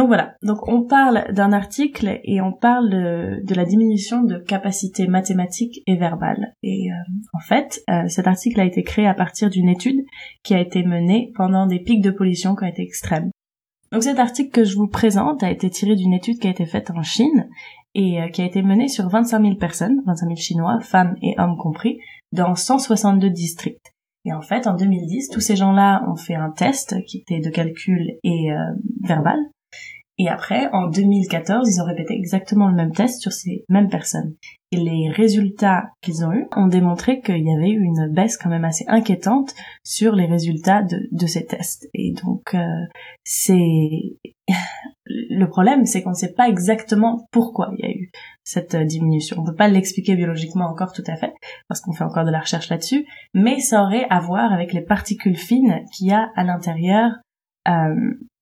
Donc 0.00 0.08
voilà, 0.08 0.34
donc 0.42 0.66
on 0.66 0.86
parle 0.86 1.26
d'un 1.30 1.52
article 1.52 2.20
et 2.24 2.40
on 2.40 2.52
parle 2.52 2.88
de, 2.88 3.54
la 3.54 3.66
diminution 3.66 4.22
de 4.22 4.38
capacités 4.38 5.06
mathématiques 5.06 5.82
et 5.86 5.96
verbales. 5.96 6.54
Et 6.62 6.90
euh, 6.90 6.94
en 7.34 7.40
fait, 7.40 7.82
euh, 7.90 8.08
cet 8.08 8.26
article 8.26 8.60
a 8.60 8.64
été 8.64 8.82
créé 8.82 9.06
à 9.06 9.12
partir 9.12 9.50
d'une 9.50 9.68
étude 9.68 10.02
qui 10.42 10.54
a 10.54 10.58
été 10.58 10.84
menée 10.84 11.32
pendant 11.36 11.66
des 11.66 11.80
pics 11.80 12.00
de 12.00 12.10
pollution 12.10 12.56
qui 12.56 12.64
ont 12.64 12.68
été 12.68 12.80
extrêmes. 12.80 13.30
Donc 13.92 14.02
cet 14.02 14.18
article 14.18 14.50
que 14.50 14.64
je 14.64 14.74
vous 14.74 14.88
présente 14.88 15.42
a 15.42 15.50
été 15.50 15.68
tiré 15.68 15.94
d'une 15.96 16.14
étude 16.14 16.38
qui 16.38 16.46
a 16.46 16.50
été 16.50 16.64
faite 16.64 16.90
en 16.90 17.02
Chine 17.02 17.50
et 17.94 18.22
euh, 18.22 18.28
qui 18.28 18.40
a 18.40 18.46
été 18.46 18.62
menée 18.62 18.88
sur 18.88 19.06
25 19.06 19.42
000 19.42 19.56
personnes, 19.56 20.00
25 20.06 20.28
000 20.28 20.36
Chinois, 20.36 20.80
femmes 20.80 21.16
et 21.20 21.34
hommes 21.36 21.58
compris, 21.58 21.98
dans 22.32 22.54
162 22.54 23.28
districts. 23.28 23.92
Et 24.24 24.32
en 24.32 24.40
fait, 24.40 24.66
en 24.66 24.76
2010, 24.76 25.28
tous 25.28 25.40
ces 25.40 25.56
gens-là 25.56 26.02
ont 26.08 26.16
fait 26.16 26.36
un 26.36 26.52
test 26.52 27.04
qui 27.04 27.18
était 27.18 27.40
de 27.40 27.50
calcul 27.50 28.12
et 28.22 28.48
verbal 29.02 29.38
et 30.22 30.28
après, 30.28 30.68
en 30.74 30.86
2014, 30.88 31.66
ils 31.66 31.80
ont 31.80 31.86
répété 31.86 32.12
exactement 32.12 32.68
le 32.68 32.74
même 32.74 32.92
test 32.92 33.22
sur 33.22 33.32
ces 33.32 33.64
mêmes 33.70 33.88
personnes. 33.88 34.34
Et 34.70 34.76
les 34.76 35.08
résultats 35.08 35.92
qu'ils 36.02 36.26
ont 36.26 36.32
eus 36.34 36.46
ont 36.54 36.66
démontré 36.66 37.22
qu'il 37.22 37.42
y 37.42 37.50
avait 37.50 37.70
eu 37.70 37.82
une 37.82 38.12
baisse 38.12 38.36
quand 38.36 38.50
même 38.50 38.66
assez 38.66 38.84
inquiétante 38.86 39.54
sur 39.82 40.14
les 40.14 40.26
résultats 40.26 40.82
de, 40.82 41.26
ces 41.26 41.46
tests. 41.46 41.88
Et 41.94 42.12
donc, 42.22 42.54
euh, 42.54 42.84
c'est... 43.24 44.18
Le 45.06 45.46
problème, 45.46 45.86
c'est 45.86 46.02
qu'on 46.02 46.10
ne 46.10 46.14
sait 46.14 46.34
pas 46.34 46.48
exactement 46.48 47.26
pourquoi 47.32 47.72
il 47.78 47.84
y 47.84 47.88
a 47.88 47.90
eu 47.90 48.10
cette 48.44 48.76
diminution. 48.76 49.38
On 49.38 49.42
ne 49.42 49.46
peut 49.46 49.56
pas 49.56 49.68
l'expliquer 49.68 50.14
biologiquement 50.14 50.66
encore 50.66 50.92
tout 50.92 51.02
à 51.06 51.16
fait, 51.16 51.32
parce 51.66 51.80
qu'on 51.80 51.92
fait 51.92 52.04
encore 52.04 52.24
de 52.24 52.30
la 52.30 52.40
recherche 52.40 52.68
là-dessus, 52.68 53.06
mais 53.34 53.58
ça 53.58 53.82
aurait 53.82 54.06
à 54.08 54.20
voir 54.20 54.52
avec 54.52 54.72
les 54.72 54.82
particules 54.82 55.36
fines 55.36 55.80
qu'il 55.92 56.08
y 56.08 56.12
a 56.12 56.30
à 56.36 56.44
l'intérieur 56.44 57.10
euh, 57.10 57.29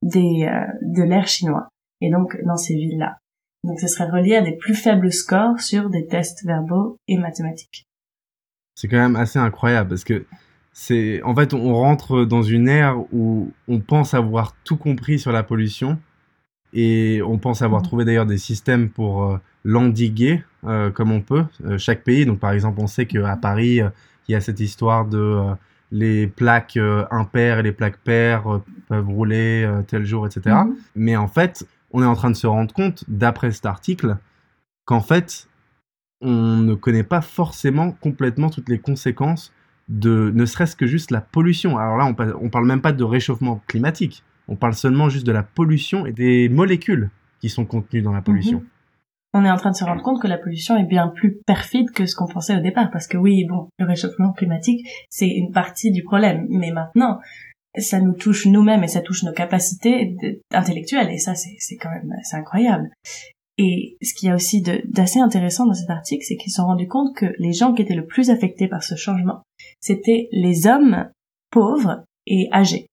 des, 0.02 0.48
euh, 0.48 0.66
de 0.82 1.02
l'air 1.02 1.26
chinois, 1.26 1.68
et 2.00 2.10
donc 2.10 2.36
dans 2.44 2.56
ces 2.56 2.74
villes-là. 2.74 3.18
Donc 3.64 3.80
ce 3.80 3.88
serait 3.88 4.08
relié 4.08 4.36
à 4.36 4.42
des 4.42 4.52
plus 4.52 4.74
faibles 4.74 5.12
scores 5.12 5.60
sur 5.60 5.90
des 5.90 6.06
tests 6.06 6.44
verbaux 6.44 6.96
et 7.08 7.18
mathématiques. 7.18 7.84
C'est 8.76 8.88
quand 8.88 8.98
même 8.98 9.16
assez 9.16 9.38
incroyable 9.38 9.88
parce 9.88 10.04
que 10.04 10.24
c'est 10.72 11.20
en 11.22 11.34
fait 11.34 11.54
on 11.54 11.74
rentre 11.74 12.24
dans 12.24 12.42
une 12.42 12.68
ère 12.68 13.00
où 13.12 13.50
on 13.66 13.80
pense 13.80 14.14
avoir 14.14 14.54
tout 14.62 14.76
compris 14.76 15.18
sur 15.18 15.32
la 15.32 15.42
pollution 15.42 15.98
et 16.72 17.20
on 17.26 17.38
pense 17.38 17.62
avoir 17.62 17.80
mhm. 17.80 17.86
trouvé 17.86 18.04
d'ailleurs 18.04 18.26
des 18.26 18.38
systèmes 18.38 18.90
pour 18.90 19.24
euh, 19.24 19.38
l'endiguer 19.64 20.44
comme 20.94 21.12
on 21.12 21.20
peut 21.20 21.44
chaque 21.78 22.02
pays 22.02 22.26
donc 22.26 22.40
par 22.40 22.52
exemple 22.52 22.80
on 22.80 22.86
sait 22.86 23.06
qu'à 23.06 23.36
Paris 23.36 23.80
il 24.28 24.32
y 24.32 24.34
a 24.34 24.40
cette 24.40 24.60
histoire 24.60 25.06
de 25.06 25.54
les 25.90 26.26
plaques 26.26 26.76
euh, 26.76 27.04
impaires 27.10 27.58
et 27.58 27.62
les 27.62 27.72
plaques 27.72 27.98
paires 27.98 28.52
euh, 28.52 28.62
peuvent 28.88 29.08
rouler 29.08 29.64
euh, 29.64 29.82
tel 29.82 30.04
jour, 30.04 30.26
etc. 30.26 30.56
Mhm. 30.64 30.76
Mais 30.96 31.16
en 31.16 31.28
fait, 31.28 31.66
on 31.92 32.02
est 32.02 32.06
en 32.06 32.14
train 32.14 32.30
de 32.30 32.36
se 32.36 32.46
rendre 32.46 32.74
compte, 32.74 33.04
d'après 33.08 33.50
cet 33.52 33.66
article, 33.66 34.16
qu'en 34.84 35.00
fait, 35.00 35.48
on 36.20 36.56
ne 36.56 36.74
connaît 36.74 37.04
pas 37.04 37.20
forcément 37.20 37.92
complètement 37.92 38.50
toutes 38.50 38.68
les 38.68 38.78
conséquences 38.78 39.52
de 39.88 40.30
ne 40.34 40.44
serait-ce 40.44 40.76
que 40.76 40.86
juste 40.86 41.10
la 41.10 41.22
pollution. 41.22 41.78
Alors 41.78 41.96
là, 41.96 42.04
on, 42.04 42.44
ne 42.44 42.48
parle 42.50 42.66
même 42.66 42.82
pas 42.82 42.92
de 42.92 43.04
réchauffement 43.04 43.62
climatique, 43.66 44.22
on 44.48 44.56
parle 44.56 44.74
seulement 44.74 45.08
juste 45.08 45.26
de 45.26 45.32
la 45.32 45.42
pollution 45.42 46.04
et 46.04 46.12
des 46.12 46.48
molécules 46.48 47.10
qui 47.40 47.48
sont 47.48 47.64
contenues 47.64 48.02
dans 48.02 48.12
la 48.12 48.20
pollution. 48.20 48.58
Mhm 48.58 48.66
on 49.34 49.44
est 49.44 49.50
en 49.50 49.56
train 49.56 49.70
de 49.70 49.76
se 49.76 49.84
rendre 49.84 50.02
compte 50.02 50.22
que 50.22 50.26
la 50.26 50.38
pollution 50.38 50.76
est 50.76 50.86
bien 50.86 51.08
plus 51.08 51.38
perfide 51.46 51.90
que 51.90 52.06
ce 52.06 52.14
qu'on 52.14 52.26
pensait 52.26 52.56
au 52.56 52.60
départ. 52.60 52.90
Parce 52.90 53.06
que 53.06 53.16
oui, 53.16 53.44
bon, 53.44 53.68
le 53.78 53.86
réchauffement 53.86 54.32
climatique, 54.32 54.86
c'est 55.10 55.28
une 55.28 55.52
partie 55.52 55.90
du 55.90 56.02
problème. 56.02 56.46
Mais 56.48 56.70
maintenant, 56.70 57.18
ça 57.76 58.00
nous 58.00 58.14
touche 58.14 58.46
nous-mêmes 58.46 58.84
et 58.84 58.88
ça 58.88 59.00
touche 59.00 59.24
nos 59.24 59.32
capacités 59.32 60.16
intellectuelles. 60.52 61.10
Et 61.10 61.18
ça, 61.18 61.34
c'est 61.34 61.76
quand 61.76 61.90
même, 61.90 62.14
c'est 62.22 62.36
incroyable. 62.36 62.90
Et 63.58 63.96
ce 64.02 64.14
qu'il 64.14 64.28
y 64.28 64.32
a 64.32 64.34
aussi 64.34 64.62
d'assez 64.62 65.18
intéressant 65.18 65.66
dans 65.66 65.74
cet 65.74 65.90
article, 65.90 66.24
c'est 66.24 66.36
qu'ils 66.36 66.52
se 66.52 66.56
sont 66.56 66.66
rendus 66.66 66.86
compte 66.86 67.14
que 67.16 67.26
les 67.38 67.52
gens 67.52 67.74
qui 67.74 67.82
étaient 67.82 67.94
le 67.94 68.06
plus 68.06 68.30
affectés 68.30 68.68
par 68.68 68.82
ce 68.82 68.94
changement, 68.94 69.42
c'était 69.80 70.28
les 70.32 70.66
hommes 70.66 71.10
pauvres 71.50 72.04
et 72.26 72.48
âgés 72.52 72.87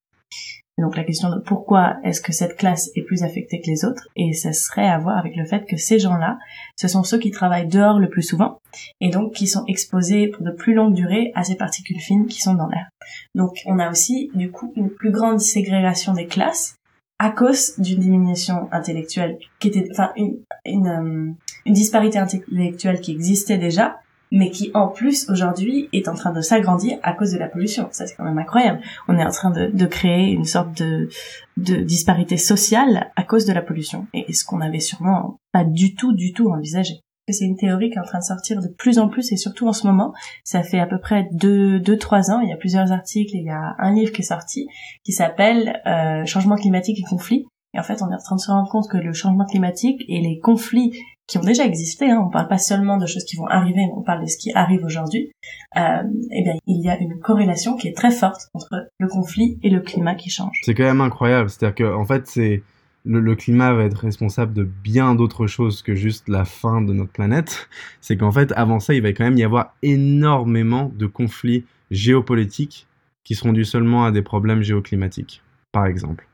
donc 0.78 0.98
la 0.98 1.04
question 1.06 1.30
de 1.30 1.40
pourquoi 1.40 1.98
est-ce 2.04 2.22
que 2.22 2.34
cette 2.34 2.58
classe 2.58 2.92
est 2.96 3.04
plus 3.04 3.24
affectée 3.24 3.62
que 3.62 3.68
les 3.68 3.86
autres, 3.86 4.08
et 4.16 4.34
ça 4.34 4.52
serait 4.52 4.88
à 4.88 4.98
voir 4.98 5.18
avec 5.18 5.36
le 5.36 5.46
fait 5.46 5.66
que 5.66 5.78
ces 5.78 6.00
gens-là, 6.00 6.38
ce 6.76 6.88
sont 6.88 7.04
ceux 7.04 7.18
qui 7.18 7.32
travaillent 7.32 7.68
dehors 7.68 7.98
le 7.98 8.10
plus 8.10 8.24
souvent, 8.24 8.60
et 9.00 9.10
donc 9.10 9.34
qui 9.34 9.48
sont 9.48 9.64
exposés 9.68 10.28
pour 10.28 10.44
de 10.44 10.52
plus 10.52 10.74
longues 10.74 10.94
durées 10.94 11.32
à 11.34 11.44
ces 11.44 11.56
particules 11.56 12.00
fines 12.00 12.28
qui 12.28 12.42
sont 12.42 12.56
dans 12.56 12.68
l'air. 12.68 12.90
Donc 13.36 13.62
on 13.66 13.80
a 13.80 13.90
aussi 13.90 14.32
du 14.34 14.52
coup 14.52 14.74
une 14.76 14.90
plus 14.90 15.12
grande 15.12 15.40
ségrégation 15.40 16.14
des 16.14 16.28
classes 16.28 16.76
à 17.20 17.30
cause 17.30 17.78
d'une 17.78 18.00
diminution 18.00 18.68
intellectuelle 18.74 19.38
qui 19.60 19.70
était, 19.70 19.88
enfin 19.92 20.12
une, 20.18 20.40
une, 20.66 20.88
euh, 20.88 21.32
une 21.66 21.74
disparité 21.74 22.18
intellectuelle 22.18 23.00
qui 23.00 23.12
existait 23.14 23.58
déjà, 23.58 24.00
mais 24.32 24.50
qui 24.50 24.72
en 24.74 24.88
plus 24.88 25.30
aujourd'hui 25.30 25.90
est 25.94 26.08
en 26.08 26.14
train 26.14 26.32
de 26.32 26.42
s'agrandir 26.42 26.98
à 27.04 27.14
cause 27.14 27.32
de 27.32 27.38
la 27.38 27.48
pollution. 27.48 27.88
Ça 27.92 28.08
c'est 28.08 28.16
quand 28.16 28.24
même 28.24 28.38
incroyable. 28.38 28.82
On 29.08 29.18
est 29.18 29.26
en 29.26 29.32
train 29.32 29.52
de, 29.52 29.68
de 29.68 29.86
créer 29.86 30.32
une 30.32 30.46
sorte 30.46 30.78
de, 30.78 31.10
de 31.58 31.76
disparité 31.78 32.38
sociale 32.38 33.12
à 33.16 33.24
cause 33.24 33.46
de 33.46 33.54
la 33.54 33.62
pollution, 33.62 34.08
et 34.14 34.32
ce 34.34 34.44
qu'on 34.46 34.62
avait 34.62 34.80
sûrement 34.80 35.38
pas 35.52 35.64
du 35.64 35.96
tout, 35.96 36.14
du 36.14 36.34
tout 36.34 36.50
envisagé. 36.50 36.96
C'est 37.28 37.46
une 37.46 37.58
théorie 37.58 37.90
qui 37.90 37.96
est 37.96 38.02
en 38.02 38.06
train 38.06 38.20
de 38.20 38.24
sortir 38.24 38.62
de 38.62 38.68
plus 38.68 39.00
en 39.00 39.10
plus 39.10 39.32
et 39.32 39.38
surtout 39.38 39.68
en 39.68 39.74
ce 39.74 39.88
moment, 39.88 40.14
ça 40.44 40.62
fait 40.62 40.80
à 40.80 40.86
peu 40.86 41.00
près 41.00 41.28
deux, 41.32 41.80
deux, 41.80 41.98
trois 41.98 42.30
ans. 42.30 42.40
Il 42.42 42.50
y 42.50 42.54
a 42.54 42.56
plusieurs 42.56 42.92
articles, 42.92 43.36
il 43.36 43.46
y 43.46 43.50
a 43.50 43.76
un 43.80 43.94
livre 43.96 44.12
qui 44.12 44.22
est 44.22 44.26
sorti 44.26 44.68
qui 45.04 45.12
s'appelle 45.12 45.82
euh, 45.88 46.24
Changement 46.26 46.56
climatique 46.56 47.00
et 47.00 47.04
conflit. 47.04 47.48
Et 47.74 47.80
en 47.80 47.84
fait, 47.84 48.04
on 48.04 48.12
est 48.12 48.16
en 48.16 48.20
train 48.20 48.36
de 48.36 48.42
se 48.42 48.52
rendre 48.52 48.70
compte 48.70 48.88
que 48.90 48.98
le 48.98 49.12
changement 49.12 49.46
climatique 49.46 50.06
et 50.08 50.22
les 50.22 50.40
conflits 50.40 50.94
qui 51.28 51.38
ont 51.38 51.44
déjà 51.44 51.66
existé, 51.66 52.10
hein, 52.10 52.24
on 52.26 52.30
parle 52.30 52.48
pas 52.48 52.58
seulement 52.58 52.98
de 52.98 53.06
choses 53.06 53.26
qui 53.26 53.36
vont 53.36 53.48
arriver, 53.48 53.82
on 53.96 54.02
parle 54.02 54.22
de 54.22 54.28
ce 54.28 54.38
qui 54.38 54.54
arrive 54.54 54.84
aujourd'hui, 54.84 55.32
euh, 55.78 56.04
eh 56.32 56.44
bien, 56.44 56.54
il 56.68 56.84
y 56.84 56.90
a 56.90 57.00
une 57.00 57.20
corrélation 57.20 57.76
qui 57.76 57.88
est 57.88 57.98
très 57.98 58.12
forte 58.12 58.50
entre 58.54 58.90
le 59.00 59.08
conflit 59.08 59.58
et 59.64 59.70
le 59.70 59.80
climat 59.80 60.16
qui 60.16 60.30
change. 60.30 60.60
C'est 60.64 60.76
quand 60.76 60.84
même 60.84 61.02
incroyable, 61.02 61.50
c'est-à-dire 61.50 61.76
que 61.76 61.96
en 61.96 62.06
fait, 62.06 62.28
c'est 62.28 62.64
le, 63.06 63.36
climat 63.36 63.74
va 63.74 63.84
être 63.84 64.00
responsable 64.00 64.54
de 64.54 64.64
bien 64.64 65.16
d'autres 65.16 65.48
choses 65.48 65.82
que 65.82 65.96
juste 65.96 66.28
la 66.28 66.44
fin 66.44 66.82
de 66.82 66.92
notre 66.92 67.12
planète. 67.12 67.70
C'est 68.02 68.18
qu'en 68.18 68.32
fait, 68.32 68.52
avant 68.56 68.80
ça, 68.80 68.94
il 68.94 69.02
va 69.02 69.10
quand 69.10 69.24
même 69.24 69.38
y 69.38 69.44
avoir 69.44 69.76
énormément 69.84 70.92
de 70.94 71.06
conflits 71.06 71.66
géopolitiques 71.92 72.88
qui 73.24 73.36
seront 73.36 73.54
dus 73.54 73.66
seulement 73.66 74.06
à 74.06 74.12
des 74.12 74.22
problèmes 74.22 74.62
géoclimatiques, 74.62 75.44
par 75.72 75.86
exemple. 75.86 76.28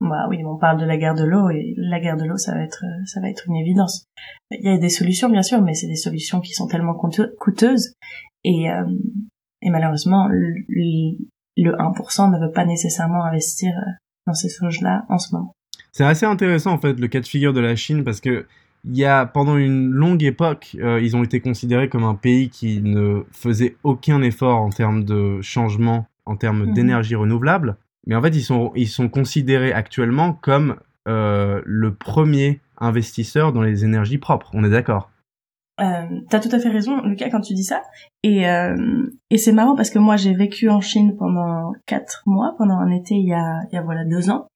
Bah 0.00 0.26
oui, 0.28 0.38
on 0.44 0.56
parle 0.56 0.80
de 0.80 0.84
la 0.86 0.96
guerre 0.96 1.14
de 1.16 1.24
l'eau 1.24 1.50
et 1.50 1.74
la 1.76 1.98
guerre 1.98 2.16
de 2.16 2.24
l'eau, 2.24 2.36
ça 2.36 2.54
va 2.54 2.62
être, 2.62 2.84
ça 3.06 3.20
va 3.20 3.28
être 3.28 3.44
une 3.48 3.56
évidence. 3.56 4.04
Il 4.52 4.64
y 4.64 4.68
a 4.72 4.78
des 4.78 4.88
solutions 4.90 5.28
bien 5.28 5.42
sûr, 5.42 5.60
mais 5.60 5.74
c'est 5.74 5.88
des 5.88 5.96
solutions 5.96 6.40
qui 6.40 6.52
sont 6.52 6.68
tellement 6.68 6.94
coûteuses 6.94 7.92
et 8.44 8.70
euh, 8.70 8.84
Et 9.60 9.70
malheureusement, 9.70 10.28
le, 10.28 10.54
le 10.68 11.72
1% 11.72 12.30
ne 12.30 12.46
veut 12.46 12.52
pas 12.52 12.64
nécessairement 12.64 13.24
investir 13.24 13.72
euh, 13.76 13.90
dans 14.28 14.34
ces 14.34 14.48
choses-là 14.48 15.04
en 15.08 15.18
ce 15.18 15.34
moment. 15.34 15.52
C'est 15.90 16.04
assez 16.04 16.26
intéressant 16.26 16.72
en 16.72 16.78
fait 16.78 16.98
le 17.00 17.08
cas 17.08 17.20
de 17.20 17.26
figure 17.26 17.52
de 17.52 17.60
la 17.60 17.74
Chine 17.74 18.04
parce 18.04 18.20
que 18.20 18.46
il 18.84 18.96
y 18.96 19.04
a 19.04 19.26
pendant 19.26 19.56
une 19.56 19.90
longue 19.90 20.22
époque, 20.22 20.76
euh, 20.78 21.00
ils 21.00 21.16
ont 21.16 21.24
été 21.24 21.40
considérés 21.40 21.88
comme 21.88 22.04
un 22.04 22.14
pays 22.14 22.48
qui 22.48 22.80
ne 22.80 23.24
faisait 23.32 23.76
aucun 23.82 24.22
effort 24.22 24.60
en 24.60 24.70
termes 24.70 25.02
de 25.02 25.40
changement, 25.42 26.06
en 26.26 26.36
termes 26.36 26.66
Mhm. 26.66 26.74
d'énergie 26.74 27.16
renouvelable. 27.16 27.76
Mais 28.08 28.16
en 28.16 28.22
fait, 28.22 28.34
ils 28.34 28.42
sont, 28.42 28.72
ils 28.74 28.88
sont 28.88 29.08
considérés 29.08 29.72
actuellement 29.72 30.32
comme 30.32 30.80
euh, 31.06 31.62
le 31.64 31.94
premier 31.94 32.60
investisseur 32.78 33.52
dans 33.52 33.62
les 33.62 33.84
énergies 33.84 34.18
propres. 34.18 34.50
On 34.54 34.64
est 34.64 34.70
d'accord? 34.70 35.10
Euh, 35.80 36.02
T'as 36.28 36.40
tout 36.40 36.48
à 36.50 36.58
fait 36.58 36.70
raison, 36.70 37.02
Lucas, 37.02 37.30
quand 37.30 37.40
tu 37.40 37.54
dis 37.54 37.64
ça. 37.64 37.82
Et, 38.24 38.48
euh, 38.48 39.06
et 39.30 39.38
c'est 39.38 39.52
marrant 39.52 39.76
parce 39.76 39.90
que 39.90 40.00
moi, 40.00 40.16
j'ai 40.16 40.34
vécu 40.34 40.68
en 40.68 40.80
Chine 40.80 41.16
pendant 41.16 41.72
quatre 41.86 42.22
mois, 42.26 42.54
pendant 42.58 42.78
un 42.78 42.90
été 42.90 43.14
il 43.14 43.28
y 43.28 43.32
a, 43.32 43.60
il 43.70 43.76
y 43.76 43.78
a 43.78 43.82
voilà 43.82 44.04
deux 44.04 44.30
ans. 44.30 44.48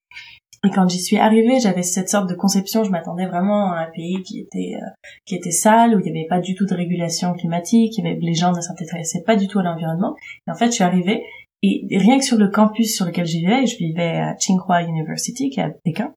Et 0.65 0.71
quand 0.71 0.89
j'y 0.89 1.01
suis 1.01 1.19
arrivée, 1.19 1.59
j'avais 1.59 1.83
cette 1.83 2.09
sorte 2.09 2.29
de 2.29 2.35
conception. 2.35 2.85
Je 2.85 2.91
m'attendais 2.91 3.27
vraiment 3.27 3.73
à 3.73 3.81
un 3.81 3.91
pays 3.91 4.23
qui 4.23 4.39
était 4.41 4.77
euh, 4.81 4.87
qui 5.27 5.35
était 5.35 5.51
sale, 5.51 5.95
où 5.95 5.99
il 5.99 6.05
n'y 6.05 6.19
avait 6.19 6.29
pas 6.29 6.41
du 6.41 6.55
tout 6.55 6.67
de 6.67 6.75
régulation 6.75 7.35
climatique, 7.35 7.99
il 7.99 8.05
y 8.05 8.07
avait, 8.07 8.19
les 8.21 8.35
gens 8.35 8.53
ne 8.53 8.61
s'intéressaient 8.61 9.25
pas 9.25 9.35
du 9.35 9.49
tout 9.49 9.59
à 9.59 9.65
l'environnement. 9.65 10.15
Et 10.47 10.51
en 10.51 10.55
fait, 10.55 10.67
je 10.67 10.73
suis 10.73 10.85
arrivée 10.85 11.23
et 11.63 11.87
rien 11.99 12.19
que 12.19 12.25
sur 12.25 12.39
le 12.39 12.49
campus 12.49 12.95
sur 12.95 13.07
lequel 13.07 13.27
je 13.27 13.39
vivais, 13.39 13.67
je 13.67 13.77
vivais 13.77 14.19
à 14.19 14.35
Tsinghua 14.35 14.83
University, 14.83 15.51
qui 15.51 15.61
est 15.61 15.65
à 15.65 15.71
Pékin, 15.85 16.13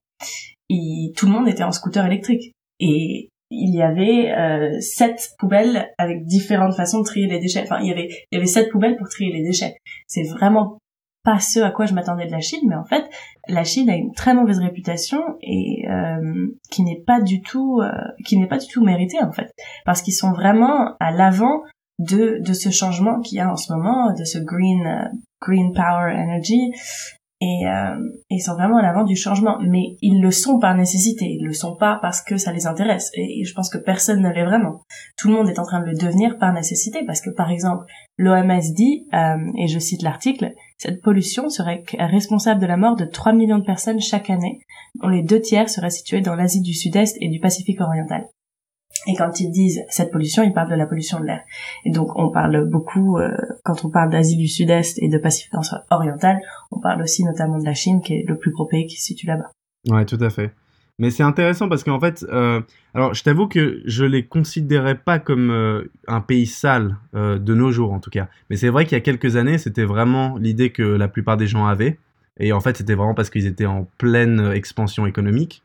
et 0.68 1.12
tout 1.16 1.26
le 1.26 1.32
monde 1.32 1.48
était 1.48 1.62
en 1.62 1.72
scooter 1.72 2.04
électrique. 2.04 2.52
Et 2.80 3.28
il 3.50 3.74
y 3.74 3.82
avait 3.82 4.32
euh, 4.32 4.80
sept 4.80 5.34
poubelles 5.38 5.92
avec 5.98 6.26
différentes 6.26 6.74
façons 6.74 7.00
de 7.00 7.04
trier 7.04 7.28
les 7.28 7.38
déchets. 7.38 7.62
Enfin, 7.62 7.78
il 7.80 7.88
y 7.88 7.92
avait 7.92 8.08
il 8.08 8.34
y 8.34 8.36
avait 8.36 8.46
sept 8.46 8.70
poubelles 8.70 8.96
pour 8.96 9.08
trier 9.08 9.32
les 9.32 9.42
déchets. 9.42 9.76
C'est 10.08 10.24
vraiment 10.24 10.78
pas 11.22 11.38
ce 11.40 11.60
à 11.60 11.70
quoi 11.70 11.86
je 11.86 11.94
m'attendais 11.94 12.26
de 12.26 12.32
la 12.32 12.40
Chine, 12.40 12.68
mais 12.68 12.76
en 12.76 12.84
fait, 12.84 13.04
la 13.48 13.64
Chine 13.64 13.90
a 13.90 13.96
une 13.96 14.12
très 14.12 14.34
mauvaise 14.34 14.58
réputation 14.60 15.20
et 15.42 15.88
euh, 15.88 16.48
qui 16.70 16.82
n'est 16.82 17.02
pas 17.04 17.20
du 17.20 17.42
tout 17.42 17.80
euh, 17.80 17.90
qui 18.24 18.36
n'est 18.36 18.46
pas 18.46 18.58
du 18.58 18.66
tout 18.68 18.84
méritée 18.84 19.20
en 19.20 19.32
fait, 19.32 19.50
parce 19.84 20.02
qu'ils 20.02 20.14
sont 20.14 20.32
vraiment 20.32 20.96
à 21.00 21.10
l'avant 21.10 21.62
de 21.98 22.38
de 22.40 22.52
ce 22.52 22.70
changement 22.70 23.20
qu'il 23.20 23.38
y 23.38 23.40
a 23.40 23.50
en 23.50 23.56
ce 23.56 23.72
moment, 23.72 24.12
de 24.12 24.24
ce 24.24 24.38
green 24.38 25.10
green 25.40 25.72
power 25.72 26.12
energy 26.12 26.72
et 27.42 27.66
euh, 27.66 27.98
ils 28.30 28.40
sont 28.40 28.54
vraiment 28.54 28.78
à 28.78 28.82
l'avant 28.82 29.04
du 29.04 29.14
changement. 29.14 29.58
Mais 29.60 29.96
ils 30.00 30.20
le 30.20 30.30
sont 30.30 30.58
par 30.58 30.74
nécessité 30.74 31.26
ils 31.26 31.44
le 31.44 31.52
sont 31.52 31.76
pas 31.76 31.98
parce 32.00 32.22
que 32.22 32.38
ça 32.38 32.52
les 32.52 32.66
intéresse. 32.66 33.10
Et 33.14 33.44
je 33.44 33.54
pense 33.54 33.68
que 33.68 33.78
personne 33.78 34.22
ne 34.22 34.30
l'est 34.30 34.44
vraiment. 34.44 34.80
Tout 35.18 35.28
le 35.28 35.34
monde 35.34 35.48
est 35.48 35.58
en 35.58 35.64
train 35.64 35.80
de 35.80 35.86
le 35.86 35.96
devenir 35.96 36.38
par 36.38 36.52
nécessité 36.52 37.04
parce 37.06 37.20
que 37.20 37.30
par 37.30 37.50
exemple 37.50 37.84
l'OMS 38.16 38.72
dit 38.74 39.06
euh, 39.12 39.52
et 39.58 39.68
je 39.68 39.78
cite 39.78 40.02
l'article 40.02 40.54
cette 40.78 41.02
pollution 41.02 41.48
serait 41.48 41.84
responsable 41.98 42.60
de 42.60 42.66
la 42.66 42.76
mort 42.76 42.96
de 42.96 43.06
3 43.06 43.32
millions 43.32 43.58
de 43.58 43.64
personnes 43.64 44.00
chaque 44.00 44.30
année. 44.30 44.60
Dont 45.00 45.08
les 45.08 45.22
deux 45.22 45.40
tiers 45.40 45.68
seraient 45.68 45.90
situés 45.90 46.22
dans 46.22 46.34
l'Asie 46.34 46.62
du 46.62 46.72
Sud-Est 46.72 47.16
et 47.20 47.28
du 47.28 47.40
Pacifique 47.40 47.80
oriental 47.80 48.26
et 49.06 49.14
quand 49.14 49.40
ils 49.40 49.50
disent 49.50 49.82
cette 49.88 50.10
pollution, 50.10 50.42
ils 50.42 50.52
parlent 50.52 50.70
de 50.70 50.74
la 50.74 50.86
pollution 50.86 51.20
de 51.20 51.26
l'air. 51.26 51.40
Et 51.84 51.90
donc 51.90 52.18
on 52.18 52.30
parle 52.30 52.68
beaucoup, 52.68 53.18
euh, 53.18 53.36
quand 53.64 53.84
on 53.84 53.90
parle 53.90 54.10
d'Asie 54.10 54.36
du 54.36 54.48
Sud-Est 54.48 54.98
et 55.02 55.08
de 55.08 55.18
Pacifique 55.18 55.52
oriental, 55.90 56.40
on 56.70 56.80
parle 56.80 57.02
aussi 57.02 57.24
notamment 57.24 57.58
de 57.58 57.64
la 57.64 57.74
Chine, 57.74 58.00
qui 58.00 58.14
est 58.14 58.24
le 58.26 58.36
plus 58.36 58.50
gros 58.50 58.66
pays 58.66 58.86
qui 58.86 58.96
se 58.96 59.04
situe 59.04 59.26
là-bas. 59.26 59.50
Ouais, 59.88 60.04
tout 60.04 60.18
à 60.20 60.30
fait. 60.30 60.52
Mais 60.98 61.10
c'est 61.10 61.22
intéressant 61.22 61.68
parce 61.68 61.84
qu'en 61.84 62.00
fait, 62.00 62.24
euh, 62.30 62.60
alors 62.94 63.12
je 63.12 63.22
t'avoue 63.22 63.48
que 63.48 63.82
je 63.84 64.04
les 64.04 64.26
considérais 64.26 64.96
pas 64.96 65.18
comme 65.18 65.50
euh, 65.50 65.90
un 66.08 66.22
pays 66.22 66.46
sale 66.46 66.96
de 67.12 67.54
nos 67.54 67.70
jours 67.70 67.92
en 67.92 68.00
tout 68.00 68.10
cas. 68.10 68.28
Mais 68.50 68.56
c'est 68.56 68.70
vrai 68.70 68.84
qu'il 68.84 68.96
y 68.96 69.00
a 69.00 69.02
quelques 69.02 69.36
années, 69.36 69.58
c'était 69.58 69.84
vraiment 69.84 70.36
l'idée 70.38 70.70
que 70.70 70.82
la 70.82 71.08
plupart 71.08 71.36
des 71.36 71.46
gens 71.46 71.66
avaient. 71.66 71.98
Et 72.38 72.52
en 72.52 72.60
fait, 72.60 72.76
c'était 72.76 72.94
vraiment 72.94 73.14
parce 73.14 73.30
qu'ils 73.30 73.46
étaient 73.46 73.66
en 73.66 73.86
pleine 73.98 74.52
expansion 74.54 75.06
économique. 75.06 75.62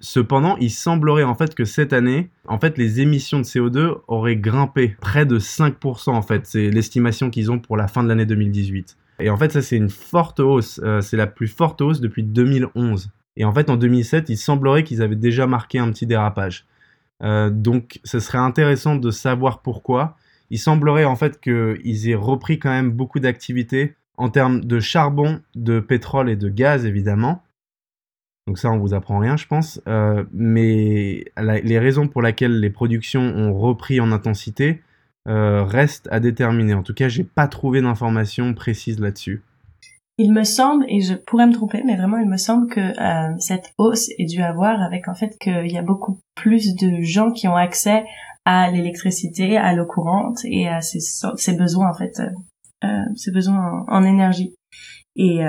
Cependant, 0.00 0.56
il 0.58 0.70
semblerait 0.70 1.24
en 1.24 1.34
fait 1.34 1.54
que 1.54 1.64
cette 1.64 1.92
année, 1.92 2.30
en 2.46 2.58
fait, 2.58 2.78
les 2.78 3.00
émissions 3.00 3.38
de 3.38 3.44
CO2 3.44 3.96
auraient 4.06 4.36
grimpé 4.36 4.96
près 5.00 5.26
de 5.26 5.38
5% 5.38 6.10
en 6.10 6.22
fait. 6.22 6.46
C'est 6.46 6.70
l'estimation 6.70 7.30
qu'ils 7.30 7.50
ont 7.50 7.58
pour 7.58 7.76
la 7.76 7.88
fin 7.88 8.02
de 8.02 8.08
l'année 8.08 8.26
2018. 8.26 8.96
Et 9.20 9.30
en 9.30 9.36
fait, 9.36 9.52
ça 9.52 9.62
c'est 9.62 9.76
une 9.76 9.90
forte 9.90 10.40
hausse. 10.40 10.80
Euh, 10.84 11.00
c'est 11.00 11.16
la 11.16 11.26
plus 11.26 11.48
forte 11.48 11.80
hausse 11.80 12.00
depuis 12.00 12.22
2011. 12.22 13.10
Et 13.36 13.44
en 13.44 13.52
fait, 13.52 13.70
en 13.70 13.76
2007, 13.76 14.28
il 14.28 14.36
semblerait 14.36 14.84
qu'ils 14.84 15.02
avaient 15.02 15.16
déjà 15.16 15.46
marqué 15.46 15.78
un 15.78 15.90
petit 15.90 16.06
dérapage. 16.06 16.66
Euh, 17.22 17.50
donc, 17.50 18.00
ce 18.04 18.20
serait 18.20 18.38
intéressant 18.38 18.96
de 18.96 19.10
savoir 19.10 19.62
pourquoi. 19.62 20.16
Il 20.50 20.58
semblerait 20.58 21.04
en 21.04 21.16
fait 21.16 21.40
qu'ils 21.40 22.08
aient 22.08 22.14
repris 22.14 22.58
quand 22.58 22.70
même 22.70 22.90
beaucoup 22.90 23.20
d'activités 23.20 23.94
en 24.16 24.28
termes 24.28 24.64
de 24.64 24.80
charbon, 24.80 25.40
de 25.54 25.78
pétrole 25.80 26.28
et 26.28 26.36
de 26.36 26.48
gaz, 26.48 26.84
évidemment. 26.84 27.42
Donc 28.48 28.56
ça, 28.56 28.70
on 28.70 28.78
vous 28.78 28.94
apprend 28.94 29.18
rien, 29.18 29.36
je 29.36 29.46
pense. 29.46 29.78
Euh, 29.86 30.24
mais 30.32 31.26
les 31.36 31.78
raisons 31.78 32.08
pour 32.08 32.22
lesquelles 32.22 32.60
les 32.60 32.70
productions 32.70 33.20
ont 33.20 33.52
repris 33.52 34.00
en 34.00 34.10
intensité 34.10 34.80
euh, 35.28 35.64
restent 35.64 36.08
à 36.10 36.18
déterminer. 36.18 36.72
En 36.72 36.82
tout 36.82 36.94
cas, 36.94 37.10
j'ai 37.10 37.24
pas 37.24 37.46
trouvé 37.46 37.82
d'informations 37.82 38.54
précises 38.54 39.00
là-dessus. 39.00 39.42
Il 40.16 40.32
me 40.32 40.44
semble, 40.44 40.86
et 40.88 41.02
je 41.02 41.12
pourrais 41.12 41.46
me 41.46 41.52
tromper, 41.52 41.82
mais 41.84 41.94
vraiment, 41.94 42.16
il 42.16 42.26
me 42.26 42.38
semble 42.38 42.68
que 42.68 42.80
euh, 42.80 43.36
cette 43.38 43.74
hausse 43.76 44.08
est 44.16 44.24
due 44.24 44.40
à 44.40 44.54
voir 44.54 44.80
avec 44.80 45.08
en 45.08 45.14
fait 45.14 45.36
qu'il 45.38 45.70
y 45.70 45.76
a 45.76 45.82
beaucoup 45.82 46.18
plus 46.34 46.74
de 46.74 47.02
gens 47.02 47.30
qui 47.30 47.48
ont 47.48 47.54
accès 47.54 48.02
à 48.46 48.70
l'électricité, 48.70 49.58
à 49.58 49.74
l'eau 49.74 49.84
courante 49.84 50.38
et 50.44 50.68
à 50.68 50.80
ces 50.80 51.52
besoins 51.54 51.90
en 51.90 51.94
fait, 51.94 52.18
ces 53.14 53.30
besoins 53.30 53.84
en, 53.86 54.04
énergie. 54.04 54.54
Et 55.16 55.40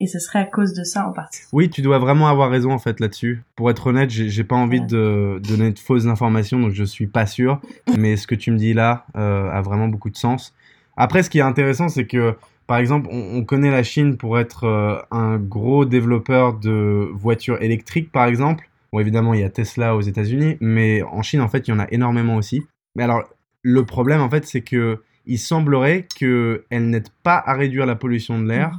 et 0.00 0.06
ce 0.06 0.18
serait 0.18 0.40
à 0.40 0.44
cause 0.44 0.74
de 0.74 0.82
ça 0.84 1.06
en 1.08 1.12
partie. 1.12 1.42
Oui, 1.52 1.70
tu 1.70 1.82
dois 1.82 1.98
vraiment 1.98 2.28
avoir 2.28 2.50
raison 2.50 2.72
en 2.72 2.78
fait 2.78 3.00
là-dessus. 3.00 3.42
Pour 3.56 3.70
être 3.70 3.86
honnête, 3.86 4.10
j'ai 4.10 4.44
pas 4.44 4.56
envie 4.56 4.80
ouais. 4.80 4.86
de 4.86 5.40
donner 5.46 5.70
de 5.70 5.78
fausses 5.78 6.06
informations, 6.06 6.58
donc 6.58 6.72
je 6.72 6.84
suis 6.84 7.06
pas 7.06 7.26
sûr. 7.26 7.60
Mais 7.98 8.16
ce 8.16 8.26
que 8.26 8.34
tu 8.34 8.50
me 8.50 8.56
dis 8.56 8.74
là 8.74 9.06
euh, 9.16 9.50
a 9.50 9.60
vraiment 9.62 9.88
beaucoup 9.88 10.10
de 10.10 10.16
sens. 10.16 10.54
Après, 10.96 11.22
ce 11.22 11.30
qui 11.30 11.38
est 11.38 11.42
intéressant, 11.42 11.88
c'est 11.88 12.06
que 12.06 12.34
par 12.66 12.78
exemple, 12.78 13.08
on, 13.10 13.38
on, 13.38 13.44
connaît 13.44 13.70
la 13.70 13.82
Chine 13.82 14.16
pour 14.16 14.38
être 14.38 14.64
euh, 14.64 14.96
un 15.10 15.36
gros 15.36 15.84
développeur 15.84 16.54
de 16.54 17.10
voitures 17.12 17.60
électriques, 17.60 18.10
par 18.10 18.24
exemple. 18.24 18.70
Bon, 18.90 19.00
évidemment, 19.00 19.34
il 19.34 19.40
y 19.40 19.44
a 19.44 19.50
Tesla 19.50 19.94
aux 19.96 20.00
États-Unis, 20.00 20.56
mais 20.60 21.02
en 21.02 21.20
Chine, 21.20 21.42
en 21.42 21.48
fait, 21.48 21.68
il 21.68 21.72
y 21.72 21.74
en 21.74 21.78
a 21.78 21.86
énormément 21.90 22.36
aussi. 22.36 22.62
Mais 22.96 23.02
alors, 23.02 23.24
le 23.62 23.84
problème, 23.84 24.20
en 24.20 24.30
fait, 24.30 24.46
c'est 24.46 24.62
que 24.62 25.02
il 25.26 25.38
semblerait 25.38 26.06
qu'elle 26.14 26.62
n'aide 26.70 27.08
pas 27.22 27.42
à 27.44 27.54
réduire 27.54 27.86
la 27.86 27.96
pollution 27.96 28.38
de 28.38 28.46
l'air, 28.46 28.78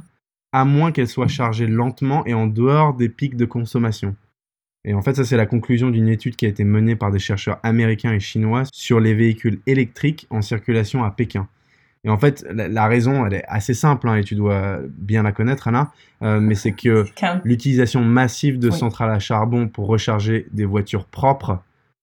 à 0.56 0.64
moins 0.64 0.90
qu'elle 0.90 1.06
soit 1.06 1.28
chargée 1.28 1.66
lentement 1.66 2.24
et 2.24 2.32
en 2.32 2.46
dehors 2.46 2.94
des 2.94 3.10
pics 3.10 3.36
de 3.36 3.44
consommation. 3.44 4.16
Et 4.86 4.94
en 4.94 5.02
fait, 5.02 5.14
ça, 5.14 5.22
c'est 5.22 5.36
la 5.36 5.44
conclusion 5.44 5.90
d'une 5.90 6.08
étude 6.08 6.34
qui 6.34 6.46
a 6.46 6.48
été 6.48 6.64
menée 6.64 6.96
par 6.96 7.10
des 7.10 7.18
chercheurs 7.18 7.58
américains 7.62 8.12
et 8.12 8.20
chinois 8.20 8.62
sur 8.72 8.98
les 8.98 9.12
véhicules 9.12 9.60
électriques 9.66 10.26
en 10.30 10.40
circulation 10.40 11.04
à 11.04 11.10
Pékin. 11.10 11.46
Et 12.04 12.08
en 12.08 12.16
fait, 12.16 12.46
la, 12.50 12.68
la, 12.68 12.86
raison, 12.86 13.26
elle 13.26 13.34
est 13.34 13.44
assez 13.48 13.74
simple, 13.74 14.08
hein, 14.08 14.16
et 14.16 14.24
tu 14.24 14.34
dois 14.34 14.78
bien 14.96 15.24
la 15.24 15.32
connaître, 15.32 15.68
Anna, 15.68 15.92
euh, 16.22 16.40
mais 16.40 16.54
c'est 16.54 16.72
que 16.72 17.04
l'utilisation 17.44 18.02
massive 18.02 18.58
de 18.58 18.70
oui. 18.70 18.78
centrales 18.78 19.10
à 19.10 19.18
charbon 19.18 19.68
pour 19.68 19.88
recharger 19.88 20.46
des 20.52 20.64
voitures 20.64 21.04
propres, 21.04 21.58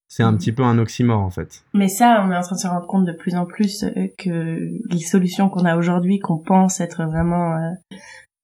c'est 0.10 0.22
un 0.22 0.34
mmh. 0.34 0.38
petit 0.38 0.52
peu 0.52 0.62
un 0.62 0.78
oxymore, 0.78 1.22
en 1.22 1.32
fait. 1.32 1.64
Mais 1.74 1.88
ça, 1.88 2.24
on 2.24 2.32
est 2.32 2.38
en 2.38 2.42
train 2.42 2.56
de 2.56 2.62
se 2.62 2.68
rendre 2.68 2.86
compte 2.86 3.06
de 3.06 3.14
plus 3.14 3.34
en 3.34 3.46
plus 3.46 3.84
euh, 3.84 4.08
que 4.16 4.70
les 4.92 5.00
solutions 5.00 5.50
qu'on 5.50 5.66
a 5.66 5.76
aujourd'hui, 5.76 6.20
qu'on 6.20 6.38
pense 6.38 6.82
être 6.82 7.04
vraiment 7.04 7.56
euh, 7.56 7.96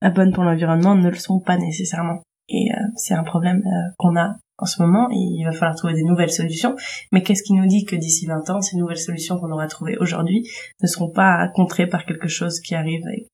bonnes 0.02 0.34
pour 0.34 0.44
l'environnement, 0.44 0.96
ne 0.96 1.10
le 1.10 1.16
sont 1.16 1.40
pas 1.40 1.58
nécessairement. 1.58 2.22
Et 2.48 2.72
euh, 2.72 2.84
c'est 2.96 3.14
un 3.14 3.24
problème 3.24 3.64
qu'on 3.98 4.16
a 4.16 4.38
en 4.58 4.66
ce 4.66 4.82
moment 4.82 5.10
et 5.12 5.16
il 5.16 5.44
va 5.46 5.52
falloir 5.52 5.76
trouver 5.76 5.94
des 5.94 6.04
nouvelles 6.04 6.32
solutions. 6.32 6.76
Mais 7.12 7.24
qu'est-ce 7.24 7.44
qui 7.44 7.54
nous 7.54 7.68
dit 7.68 7.86
que 7.86 7.96
d'ici 7.96 8.26
20 8.26 8.50
ans, 8.50 8.62
ces 8.62 8.78
nouvelles 8.78 8.98
solutions 8.98 9.38
qu'on 9.40 9.52
aura 9.52 9.68
trouvées 9.68 9.98
aujourd'hui 9.98 10.50
ne 10.82 10.88
seront 10.88 11.10
pas 11.10 11.48
contrées 11.50 11.88
par 11.88 12.06
quelque 12.06 12.28
chose 12.28 12.60
qui 12.60 12.76
arrive 12.76 13.02
avec, 13.06 13.28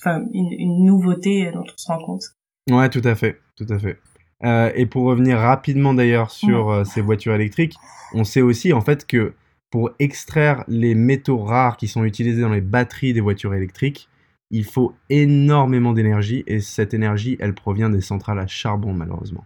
enfin, 0.00 0.24
une, 0.32 0.52
une 0.52 0.84
nouveauté 0.84 1.50
dont 1.52 1.64
on 1.64 1.76
se 1.76 1.86
rend 1.86 2.04
compte? 2.04 2.22
Ouais, 2.70 2.88
tout 2.88 3.02
à 3.04 3.14
fait, 3.14 3.40
tout 3.56 3.66
à 3.68 3.78
fait. 3.78 3.98
Euh, 4.44 4.72
et 4.74 4.86
pour 4.86 5.04
revenir 5.04 5.38
rapidement 5.38 5.94
d'ailleurs 5.94 6.30
sur 6.30 6.70
euh, 6.70 6.84
ces 6.84 7.00
voitures 7.00 7.34
électriques, 7.34 7.76
on 8.12 8.24
sait 8.24 8.42
aussi 8.42 8.72
en 8.72 8.80
fait 8.80 9.06
que 9.06 9.34
pour 9.70 9.90
extraire 9.98 10.64
les 10.68 10.94
métaux 10.94 11.38
rares 11.38 11.76
qui 11.76 11.88
sont 11.88 12.04
utilisés 12.04 12.42
dans 12.42 12.50
les 12.50 12.60
batteries 12.60 13.12
des 13.12 13.20
voitures 13.20 13.54
électriques, 13.54 14.08
il 14.52 14.64
faut 14.64 14.94
énormément 15.08 15.92
d'énergie 15.92 16.44
et 16.46 16.60
cette 16.60 16.94
énergie, 16.94 17.36
elle 17.40 17.54
provient 17.54 17.90
des 17.90 18.02
centrales 18.02 18.38
à 18.38 18.46
charbon 18.46 18.92
malheureusement. 18.92 19.44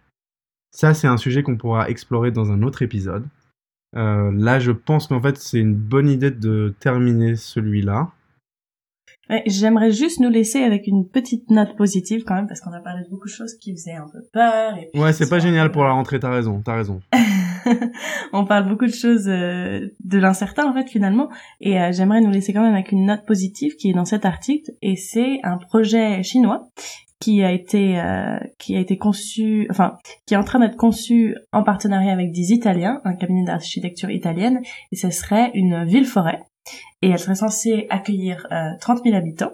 Ça, 0.73 0.93
c'est 0.93 1.07
un 1.07 1.17
sujet 1.17 1.43
qu'on 1.43 1.57
pourra 1.57 1.89
explorer 1.89 2.33
dans 2.33 2.53
un 2.53 2.63
autre 2.63 2.83
épisode. 2.83 3.25
Euh, 3.97 4.31
là, 4.35 4.59
je 4.59 4.73
pense 4.73 5.07
qu'en 5.07 5.23
fait, 5.23 5.39
c'est 5.39 5.59
une 5.59 5.75
bonne 5.75 6.11
idée 6.11 6.31
de 6.31 6.75
terminer 6.81 7.37
celui-là. 7.37 8.11
Ouais, 9.31 9.43
J'aimerais 9.47 9.91
juste 9.91 10.21
nous 10.21 10.29
laisser 10.29 10.63
avec 10.63 10.87
une 10.87 11.09
petite 11.09 11.51
note 11.51 11.77
positive 11.77 12.25
quand 12.25 12.35
même, 12.35 12.47
parce 12.47 12.61
qu'on 12.61 12.73
a 12.73 12.81
parlé 12.81 13.05
de 13.05 13.09
beaucoup 13.09 13.27
de 13.27 13.33
choses 13.33 13.55
qui 13.55 13.73
faisaient 13.73 13.95
un 13.95 14.09
peu 14.13 14.21
peur. 14.33 14.75
Et 14.77 14.99
ouais, 14.99 15.13
c'est 15.13 15.31
pas 15.31 15.39
génial 15.39 15.73
pour 15.73 15.85
la 15.85 15.93
rentrée, 15.93 16.21
t'as 16.21 16.31
raison, 16.31 16.61
t'as 16.63 16.77
raison. 16.77 17.01
on 18.33 18.45
parle 18.45 18.69
beaucoup 18.69 18.87
de 18.87 18.93
choses 18.93 19.29
euh, 19.29 19.89
de 20.05 20.19
l'incertain 20.19 20.69
en 20.69 20.75
fait 20.75 20.89
finalement. 20.89 21.29
Et 21.61 21.81
euh, 21.81 21.93
j'aimerais 21.93 22.21
nous 22.21 22.31
laisser 22.31 22.53
quand 22.53 22.63
même 22.63 22.75
avec 22.75 22.93
une 22.93 23.07
note 23.07 23.25
positive 23.27 23.77
qui 23.77 23.91
est 23.91 23.95
dans 23.95 24.05
cet 24.05 24.25
article. 24.25 24.73
Et 24.83 24.97
c'est 24.97 25.41
un 25.43 25.59
projet 25.59 26.23
chinois 26.23 26.69
qui 27.19 27.43
a 27.43 27.51
été 27.51 27.99
euh, 27.99 28.39
qui 28.59 28.77
a 28.77 28.81
été 28.81 28.99
conçu, 28.99 29.67
enfin 29.71 29.97
qui 30.27 30.35
est 30.35 30.37
en 30.37 30.45
train 30.45 30.61
d'être 30.61 30.77
conçu 30.77 31.37
en 31.53 31.63
partenariat 31.63 32.13
avec 32.13 32.33
des 32.33 32.53
Italiens, 32.53 33.01
un 33.05 33.15
cabinet 33.15 33.45
d'architecture 33.45 34.11
italienne. 34.11 34.61
Et 34.93 34.97
ce 34.97 35.11
serait 35.11 35.51
une 35.55 35.85
ville-forêt. 35.85 36.43
Et 37.01 37.11
elle 37.11 37.19
serait 37.19 37.37
censée 37.37 37.87
accueillir 37.91 38.49
30 38.81 39.05
000 39.05 39.17
habitants 39.17 39.53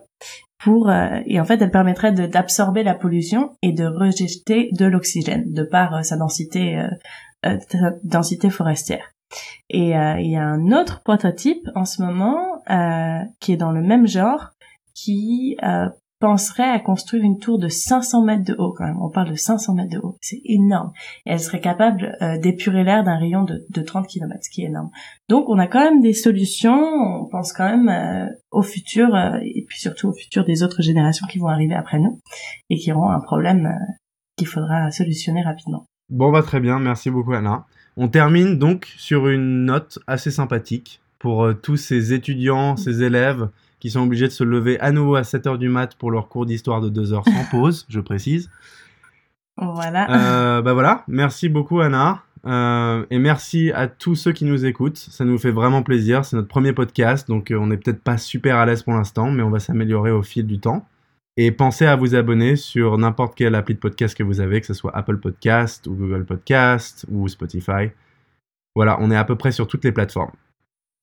pour 0.62 0.88
euh, 0.88 1.20
et 1.26 1.40
en 1.40 1.44
fait 1.44 1.60
elle 1.60 1.70
permettrait 1.70 2.12
d'absorber 2.12 2.82
la 2.82 2.94
pollution 2.94 3.56
et 3.62 3.72
de 3.72 3.84
rejeter 3.84 4.70
de 4.72 4.86
l'oxygène 4.86 5.52
de 5.52 5.62
par 5.62 5.94
euh, 5.94 6.02
sa 6.02 6.16
densité 6.16 6.78
euh, 7.44 7.58
densité 8.04 8.50
forestière. 8.50 9.12
Et 9.70 9.92
il 9.92 10.30
y 10.30 10.36
a 10.36 10.44
un 10.44 10.72
autre 10.72 11.00
prototype 11.02 11.66
en 11.74 11.86
ce 11.86 12.02
moment 12.02 12.62
qui 13.40 13.52
est 13.52 13.56
dans 13.56 13.72
le 13.72 13.80
même 13.80 14.06
genre 14.06 14.50
qui 14.94 15.56
penserait 16.22 16.70
à 16.70 16.78
construire 16.78 17.24
une 17.24 17.40
tour 17.40 17.58
de 17.58 17.66
500 17.66 18.22
mètres 18.22 18.44
de 18.44 18.54
haut 18.56 18.72
quand 18.72 18.84
même. 18.84 19.02
On 19.02 19.10
parle 19.10 19.32
de 19.32 19.34
500 19.34 19.74
mètres 19.74 19.90
de 19.90 19.98
haut, 19.98 20.18
c'est 20.20 20.40
énorme. 20.44 20.92
Et 21.26 21.32
elle 21.32 21.40
serait 21.40 21.60
capable 21.60 22.16
euh, 22.22 22.38
d'épurer 22.38 22.84
l'air 22.84 23.02
d'un 23.02 23.18
rayon 23.18 23.42
de, 23.42 23.66
de 23.68 23.82
30 23.82 24.06
km, 24.06 24.38
ce 24.40 24.48
qui 24.48 24.62
est 24.62 24.66
énorme. 24.66 24.90
Donc 25.28 25.48
on 25.48 25.58
a 25.58 25.66
quand 25.66 25.80
même 25.80 26.00
des 26.00 26.12
solutions, 26.12 26.80
on 26.80 27.28
pense 27.28 27.52
quand 27.52 27.68
même 27.68 27.88
euh, 27.88 28.32
au 28.52 28.62
futur, 28.62 29.12
euh, 29.16 29.36
et 29.42 29.64
puis 29.68 29.80
surtout 29.80 30.10
au 30.10 30.12
futur 30.12 30.44
des 30.44 30.62
autres 30.62 30.80
générations 30.80 31.26
qui 31.26 31.40
vont 31.40 31.48
arriver 31.48 31.74
après 31.74 31.98
nous, 31.98 32.20
et 32.70 32.76
qui 32.76 32.92
auront 32.92 33.10
un 33.10 33.20
problème 33.20 33.76
qu'il 34.36 34.46
faudra 34.46 34.92
solutionner 34.92 35.42
rapidement. 35.42 35.86
Bon 36.08 36.30
bah 36.30 36.42
très 36.42 36.60
bien, 36.60 36.78
merci 36.78 37.10
beaucoup 37.10 37.32
Anna. 37.32 37.66
On 37.96 38.06
termine 38.06 38.60
donc 38.60 38.86
sur 38.96 39.26
une 39.26 39.64
note 39.64 39.98
assez 40.06 40.30
sympathique 40.30 41.00
pour 41.18 41.48
tous 41.62 41.76
ces 41.76 42.12
étudiants, 42.12 42.76
ces 42.76 43.02
élèves 43.02 43.48
qui 43.82 43.90
sont 43.90 44.02
obligés 44.02 44.28
de 44.28 44.32
se 44.32 44.44
lever 44.44 44.78
à 44.78 44.92
nouveau 44.92 45.16
à 45.16 45.22
7h 45.22 45.58
du 45.58 45.68
mat 45.68 45.96
pour 45.96 46.12
leur 46.12 46.28
cours 46.28 46.46
d'histoire 46.46 46.80
de 46.80 46.88
2 46.88 47.14
heures 47.14 47.24
sans 47.24 47.50
pause, 47.50 47.84
je 47.88 47.98
précise. 47.98 48.48
Voilà. 49.56 50.08
Euh, 50.08 50.62
bah 50.62 50.72
voilà, 50.72 51.02
merci 51.08 51.48
beaucoup 51.48 51.80
Anna. 51.80 52.22
Euh, 52.46 53.04
et 53.10 53.18
merci 53.18 53.72
à 53.72 53.88
tous 53.88 54.14
ceux 54.14 54.30
qui 54.30 54.44
nous 54.44 54.66
écoutent. 54.66 54.98
Ça 54.98 55.24
nous 55.24 55.36
fait 55.36 55.50
vraiment 55.50 55.82
plaisir. 55.82 56.24
C'est 56.24 56.36
notre 56.36 56.46
premier 56.46 56.72
podcast, 56.72 57.26
donc 57.26 57.50
euh, 57.50 57.56
on 57.56 57.66
n'est 57.66 57.76
peut-être 57.76 58.04
pas 58.04 58.18
super 58.18 58.54
à 58.54 58.66
l'aise 58.66 58.84
pour 58.84 58.92
l'instant, 58.92 59.32
mais 59.32 59.42
on 59.42 59.50
va 59.50 59.58
s'améliorer 59.58 60.12
au 60.12 60.22
fil 60.22 60.46
du 60.46 60.60
temps. 60.60 60.86
Et 61.36 61.50
pensez 61.50 61.84
à 61.84 61.96
vous 61.96 62.14
abonner 62.14 62.54
sur 62.54 62.96
n'importe 62.98 63.34
quelle 63.34 63.56
appli 63.56 63.74
de 63.74 63.80
podcast 63.80 64.16
que 64.16 64.22
vous 64.22 64.38
avez, 64.38 64.60
que 64.60 64.66
ce 64.68 64.74
soit 64.74 64.96
Apple 64.96 65.16
Podcast 65.16 65.88
ou 65.88 65.96
Google 65.96 66.24
Podcast 66.24 67.04
ou 67.10 67.26
Spotify. 67.26 67.90
Voilà, 68.76 68.96
on 69.00 69.10
est 69.10 69.16
à 69.16 69.24
peu 69.24 69.34
près 69.34 69.50
sur 69.50 69.66
toutes 69.66 69.82
les 69.82 69.90
plateformes. 69.90 70.30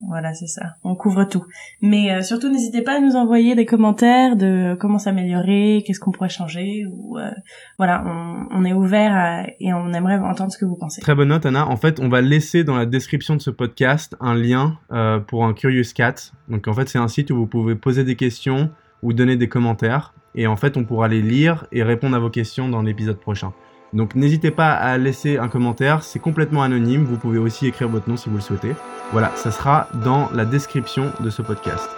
Voilà, 0.01 0.33
c'est 0.33 0.47
ça. 0.47 0.75
On 0.85 0.95
couvre 0.95 1.25
tout. 1.25 1.43
Mais 1.81 2.11
euh, 2.11 2.21
surtout, 2.21 2.49
n'hésitez 2.49 2.81
pas 2.81 2.97
à 2.97 2.99
nous 3.01 3.17
envoyer 3.17 3.53
des 3.53 3.65
commentaires 3.65 4.37
de 4.37 4.77
comment 4.79 4.97
s'améliorer, 4.97 5.83
qu'est-ce 5.85 5.99
qu'on 5.99 6.11
pourrait 6.11 6.29
changer. 6.29 6.85
Ou 6.89 7.17
euh, 7.17 7.29
voilà, 7.77 8.05
on, 8.51 8.63
est 8.63 8.71
ouvert 8.71 9.45
et 9.59 9.73
on 9.73 9.91
aimerait 9.91 10.17
entendre 10.17 10.53
ce 10.53 10.57
que 10.57 10.63
vous 10.63 10.77
pensez. 10.77 11.01
Très 11.01 11.15
bonne 11.15 11.27
note, 11.27 11.45
Anna. 11.45 11.67
En 11.67 11.75
fait, 11.75 11.99
on 11.99 12.07
va 12.07 12.21
laisser 12.21 12.63
dans 12.63 12.77
la 12.77 12.85
description 12.85 13.35
de 13.35 13.41
ce 13.41 13.49
podcast 13.49 14.15
un 14.21 14.35
lien 14.35 14.77
euh, 14.93 15.19
pour 15.19 15.43
un 15.43 15.53
Curious 15.53 15.91
Cat. 15.93 16.31
Donc, 16.47 16.69
en 16.69 16.73
fait, 16.73 16.87
c'est 16.87 16.99
un 16.99 17.09
site 17.09 17.29
où 17.29 17.35
vous 17.35 17.47
pouvez 17.47 17.75
poser 17.75 18.05
des 18.05 18.15
questions 18.15 18.71
ou 19.03 19.11
donner 19.11 19.35
des 19.35 19.49
commentaires. 19.49 20.13
Et 20.33 20.47
en 20.47 20.55
fait, 20.55 20.77
on 20.77 20.85
pourra 20.85 21.09
les 21.09 21.21
lire 21.21 21.67
et 21.73 21.83
répondre 21.83 22.15
à 22.15 22.19
vos 22.19 22.29
questions 22.29 22.69
dans 22.69 22.83
l'épisode 22.83 23.19
prochain. 23.19 23.51
Donc 23.93 24.15
n'hésitez 24.15 24.51
pas 24.51 24.71
à 24.71 24.97
laisser 24.97 25.37
un 25.37 25.47
commentaire, 25.47 26.03
c'est 26.03 26.19
complètement 26.19 26.61
anonyme, 26.61 27.03
vous 27.03 27.17
pouvez 27.17 27.39
aussi 27.39 27.67
écrire 27.67 27.89
votre 27.89 28.07
nom 28.07 28.17
si 28.17 28.29
vous 28.29 28.35
le 28.35 28.41
souhaitez. 28.41 28.75
Voilà, 29.11 29.31
ça 29.35 29.51
sera 29.51 29.87
dans 30.05 30.29
la 30.33 30.45
description 30.45 31.11
de 31.19 31.29
ce 31.29 31.41
podcast. 31.41 31.89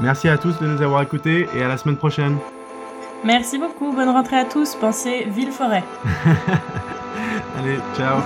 Merci 0.00 0.28
à 0.28 0.38
tous 0.38 0.58
de 0.58 0.66
nous 0.66 0.82
avoir 0.82 1.02
écoutés 1.02 1.46
et 1.54 1.62
à 1.62 1.68
la 1.68 1.76
semaine 1.76 1.96
prochaine. 1.96 2.36
Merci 3.24 3.58
beaucoup, 3.58 3.92
bonne 3.92 4.08
rentrée 4.08 4.38
à 4.38 4.44
tous, 4.44 4.74
pensez 4.74 5.24
ville-forêt. 5.24 5.84
Allez, 7.58 7.78
ciao 7.96 8.20